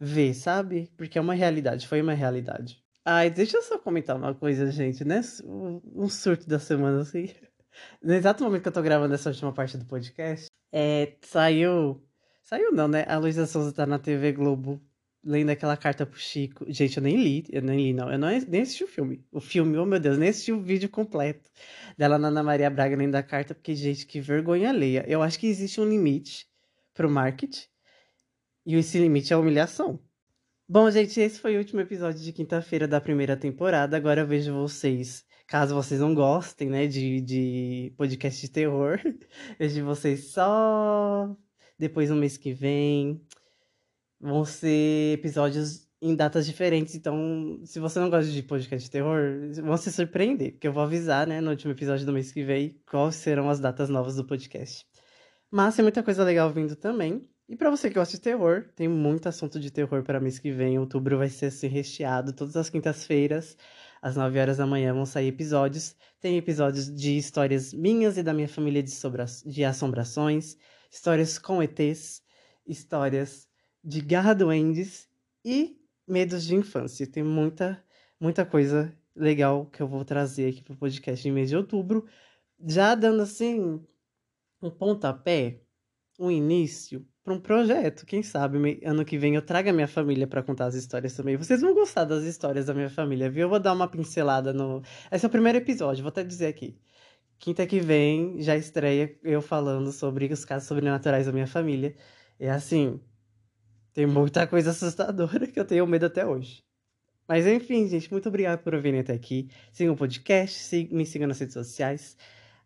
ver, 0.00 0.34
sabe? 0.34 0.90
Porque 0.96 1.18
é 1.18 1.20
uma 1.20 1.34
realidade, 1.34 1.86
foi 1.86 2.00
uma 2.00 2.14
realidade. 2.14 2.82
Ai, 3.04 3.30
deixa 3.30 3.56
eu 3.56 3.62
só 3.62 3.78
comentar 3.78 4.16
uma 4.16 4.34
coisa, 4.34 4.70
gente, 4.70 5.04
né? 5.04 5.20
Um 5.44 6.08
surto 6.08 6.48
da 6.48 6.58
semana, 6.58 7.00
assim. 7.00 7.28
No 8.02 8.12
exato 8.12 8.42
momento 8.42 8.62
que 8.62 8.68
eu 8.68 8.72
tô 8.72 8.82
gravando 8.82 9.14
essa 9.14 9.28
última 9.28 9.52
parte 9.52 9.78
do 9.78 9.84
podcast, 9.84 10.48
é, 10.72 11.16
saiu 11.22 12.02
Saiu 12.48 12.72
não, 12.72 12.88
né? 12.88 13.04
A 13.06 13.18
Luísa 13.18 13.44
Souza 13.46 13.70
tá 13.74 13.84
na 13.84 13.98
TV 13.98 14.32
Globo 14.32 14.80
lendo 15.22 15.50
aquela 15.50 15.76
carta 15.76 16.06
pro 16.06 16.18
Chico. 16.18 16.64
Gente, 16.72 16.96
eu 16.96 17.02
nem 17.02 17.22
li, 17.22 17.44
eu 17.50 17.60
nem 17.60 17.76
li, 17.78 17.92
não. 17.92 18.10
Eu 18.10 18.18
não, 18.18 18.28
nem 18.48 18.62
assisti 18.62 18.84
o 18.84 18.88
filme. 18.88 19.22
O 19.30 19.38
filme, 19.38 19.76
oh 19.76 19.84
meu 19.84 20.00
Deus, 20.00 20.16
nem 20.16 20.30
assisti 20.30 20.50
o 20.50 20.58
vídeo 20.58 20.88
completo 20.88 21.50
dela 21.98 22.16
na 22.16 22.28
Ana 22.28 22.42
Maria 22.42 22.70
Braga 22.70 22.96
lendo 22.96 23.16
a 23.16 23.22
carta, 23.22 23.54
porque, 23.54 23.74
gente, 23.74 24.06
que 24.06 24.18
vergonha 24.18 24.70
alheia. 24.70 25.04
Eu 25.06 25.22
acho 25.22 25.38
que 25.38 25.46
existe 25.46 25.78
um 25.78 25.84
limite 25.84 26.48
pro 26.94 27.10
marketing. 27.10 27.66
E 28.64 28.76
esse 28.76 28.98
limite 28.98 29.30
é 29.30 29.36
a 29.36 29.38
humilhação. 29.38 30.00
Bom, 30.66 30.90
gente, 30.90 31.20
esse 31.20 31.38
foi 31.38 31.54
o 31.54 31.58
último 31.58 31.82
episódio 31.82 32.22
de 32.22 32.32
quinta-feira 32.32 32.88
da 32.88 32.98
primeira 32.98 33.36
temporada. 33.36 33.94
Agora 33.94 34.22
eu 34.22 34.26
vejo 34.26 34.54
vocês, 34.54 35.22
caso 35.46 35.74
vocês 35.74 36.00
não 36.00 36.14
gostem, 36.14 36.70
né, 36.70 36.86
de, 36.86 37.20
de 37.20 37.92
podcast 37.98 38.40
de 38.40 38.50
terror, 38.50 38.98
vejo 39.60 39.84
vocês 39.84 40.30
só 40.30 41.36
depois 41.78 42.10
no 42.10 42.16
mês 42.16 42.36
que 42.36 42.52
vem. 42.52 43.22
Vão 44.20 44.44
ser 44.44 45.14
episódios 45.14 45.88
em 46.00 46.14
datas 46.14 46.46
diferentes, 46.46 46.94
então 46.94 47.60
se 47.64 47.80
você 47.80 47.98
não 47.98 48.08
gosta 48.08 48.30
de 48.30 48.42
podcast 48.42 48.84
de 48.84 48.90
terror, 48.90 49.20
vão 49.62 49.76
se 49.76 49.92
surpreender, 49.92 50.52
porque 50.52 50.68
eu 50.68 50.72
vou 50.72 50.82
avisar, 50.82 51.26
né, 51.26 51.40
no 51.40 51.50
último 51.50 51.72
episódio 51.72 52.06
do 52.06 52.12
mês 52.12 52.30
que 52.30 52.44
vem, 52.44 52.80
quais 52.88 53.16
serão 53.16 53.50
as 53.50 53.58
datas 53.58 53.88
novas 53.88 54.14
do 54.16 54.24
podcast. 54.24 54.86
Mas 55.50 55.74
tem 55.74 55.82
muita 55.82 56.02
coisa 56.02 56.22
legal 56.24 56.50
vindo 56.52 56.76
também. 56.76 57.28
E 57.48 57.56
para 57.56 57.70
você 57.70 57.88
que 57.88 57.94
gosta 57.94 58.16
de 58.16 58.20
terror, 58.22 58.66
tem 58.76 58.86
muito 58.86 59.28
assunto 59.28 59.58
de 59.58 59.70
terror 59.70 60.02
para 60.02 60.20
mês 60.20 60.38
que 60.38 60.52
vem. 60.52 60.78
Outubro 60.78 61.16
vai 61.16 61.30
ser 61.30 61.46
assim 61.46 61.66
recheado 61.66 62.32
todas 62.34 62.54
as 62.56 62.68
quintas-feiras, 62.68 63.56
às 64.02 64.16
9 64.16 64.38
horas 64.38 64.58
da 64.58 64.66
manhã 64.66 64.92
vão 64.92 65.06
sair 65.06 65.28
episódios. 65.28 65.96
Tem 66.20 66.36
episódios 66.36 66.94
de 66.94 67.16
histórias 67.16 67.72
minhas 67.72 68.18
e 68.18 68.22
da 68.22 68.34
minha 68.34 68.48
família 68.48 68.82
de, 68.82 68.92
de 69.46 69.64
assombrações 69.64 70.58
histórias 70.90 71.38
com 71.38 71.62
ETs, 71.62 72.22
histórias 72.66 73.48
de 73.82 74.00
garra 74.00 74.34
duendes 74.34 75.08
e 75.44 75.78
medos 76.06 76.44
de 76.44 76.54
infância. 76.54 77.06
Tem 77.06 77.22
muita, 77.22 77.82
muita 78.20 78.44
coisa 78.44 78.96
legal 79.14 79.66
que 79.66 79.82
eu 79.82 79.88
vou 79.88 80.04
trazer 80.04 80.50
aqui 80.50 80.62
para 80.62 80.74
o 80.74 80.76
podcast 80.76 81.26
em 81.26 81.32
mês 81.32 81.48
de 81.48 81.56
outubro, 81.56 82.06
já 82.66 82.94
dando 82.94 83.22
assim 83.22 83.84
um 84.60 84.70
pontapé, 84.70 85.60
um 86.18 86.30
início 86.30 87.06
para 87.22 87.34
um 87.34 87.40
projeto. 87.40 88.06
Quem 88.06 88.22
sabe 88.22 88.80
ano 88.84 89.04
que 89.04 89.18
vem 89.18 89.34
eu 89.34 89.42
traga 89.42 89.72
minha 89.72 89.86
família 89.86 90.26
para 90.26 90.42
contar 90.42 90.66
as 90.66 90.74
histórias 90.74 91.14
também. 91.14 91.36
Vocês 91.36 91.60
vão 91.60 91.74
gostar 91.74 92.04
das 92.04 92.24
histórias 92.24 92.66
da 92.66 92.74
minha 92.74 92.90
família, 92.90 93.30
viu? 93.30 93.42
Eu 93.42 93.48
vou 93.48 93.60
dar 93.60 93.72
uma 93.72 93.88
pincelada 93.88 94.52
no. 94.52 94.82
Esse 95.12 95.24
é 95.24 95.28
o 95.28 95.30
primeiro 95.30 95.58
episódio, 95.58 96.02
vou 96.02 96.08
até 96.08 96.24
dizer 96.24 96.46
aqui. 96.46 96.76
Quinta 97.38 97.66
que 97.66 97.80
vem 97.80 98.40
já 98.42 98.56
estreia 98.56 99.16
eu 99.22 99.40
falando 99.40 99.92
sobre 99.92 100.32
os 100.32 100.44
casos 100.44 100.68
sobrenaturais 100.68 101.26
da 101.26 101.32
minha 101.32 101.46
família. 101.46 101.94
E 102.38 102.46
assim, 102.48 103.00
tem 103.92 104.06
muita 104.06 104.46
coisa 104.46 104.70
assustadora 104.70 105.46
que 105.48 105.58
eu 105.58 105.64
tenho 105.64 105.86
medo 105.86 106.06
até 106.06 106.26
hoje. 106.26 106.64
Mas 107.28 107.46
enfim, 107.46 107.86
gente, 107.88 108.10
muito 108.10 108.28
obrigado 108.28 108.62
por 108.62 108.80
virem 108.80 109.00
até 109.00 109.12
aqui. 109.12 109.50
Sigam 109.72 109.94
o 109.94 109.96
podcast, 109.96 110.88
me 110.90 111.04
sigam 111.04 111.28
nas 111.28 111.38
redes 111.38 111.54
sociais. 111.54 112.16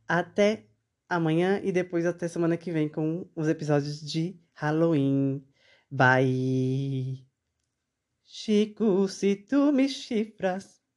Até 0.07 0.67
amanhã 1.09 1.61
e 1.63 1.73
depois 1.73 2.07
até 2.07 2.29
semana 2.29 2.57
que 2.57 2.71
vem 2.71 2.89
com 2.89 3.29
os 3.35 3.49
episódios 3.49 4.01
de 4.01 4.39
Halloween. 4.55 5.45
Bye! 5.91 7.27
Chico, 8.25 9.09
se 9.09 9.37
tu 9.37 9.73
me 9.73 9.89
chifras. 9.89 10.82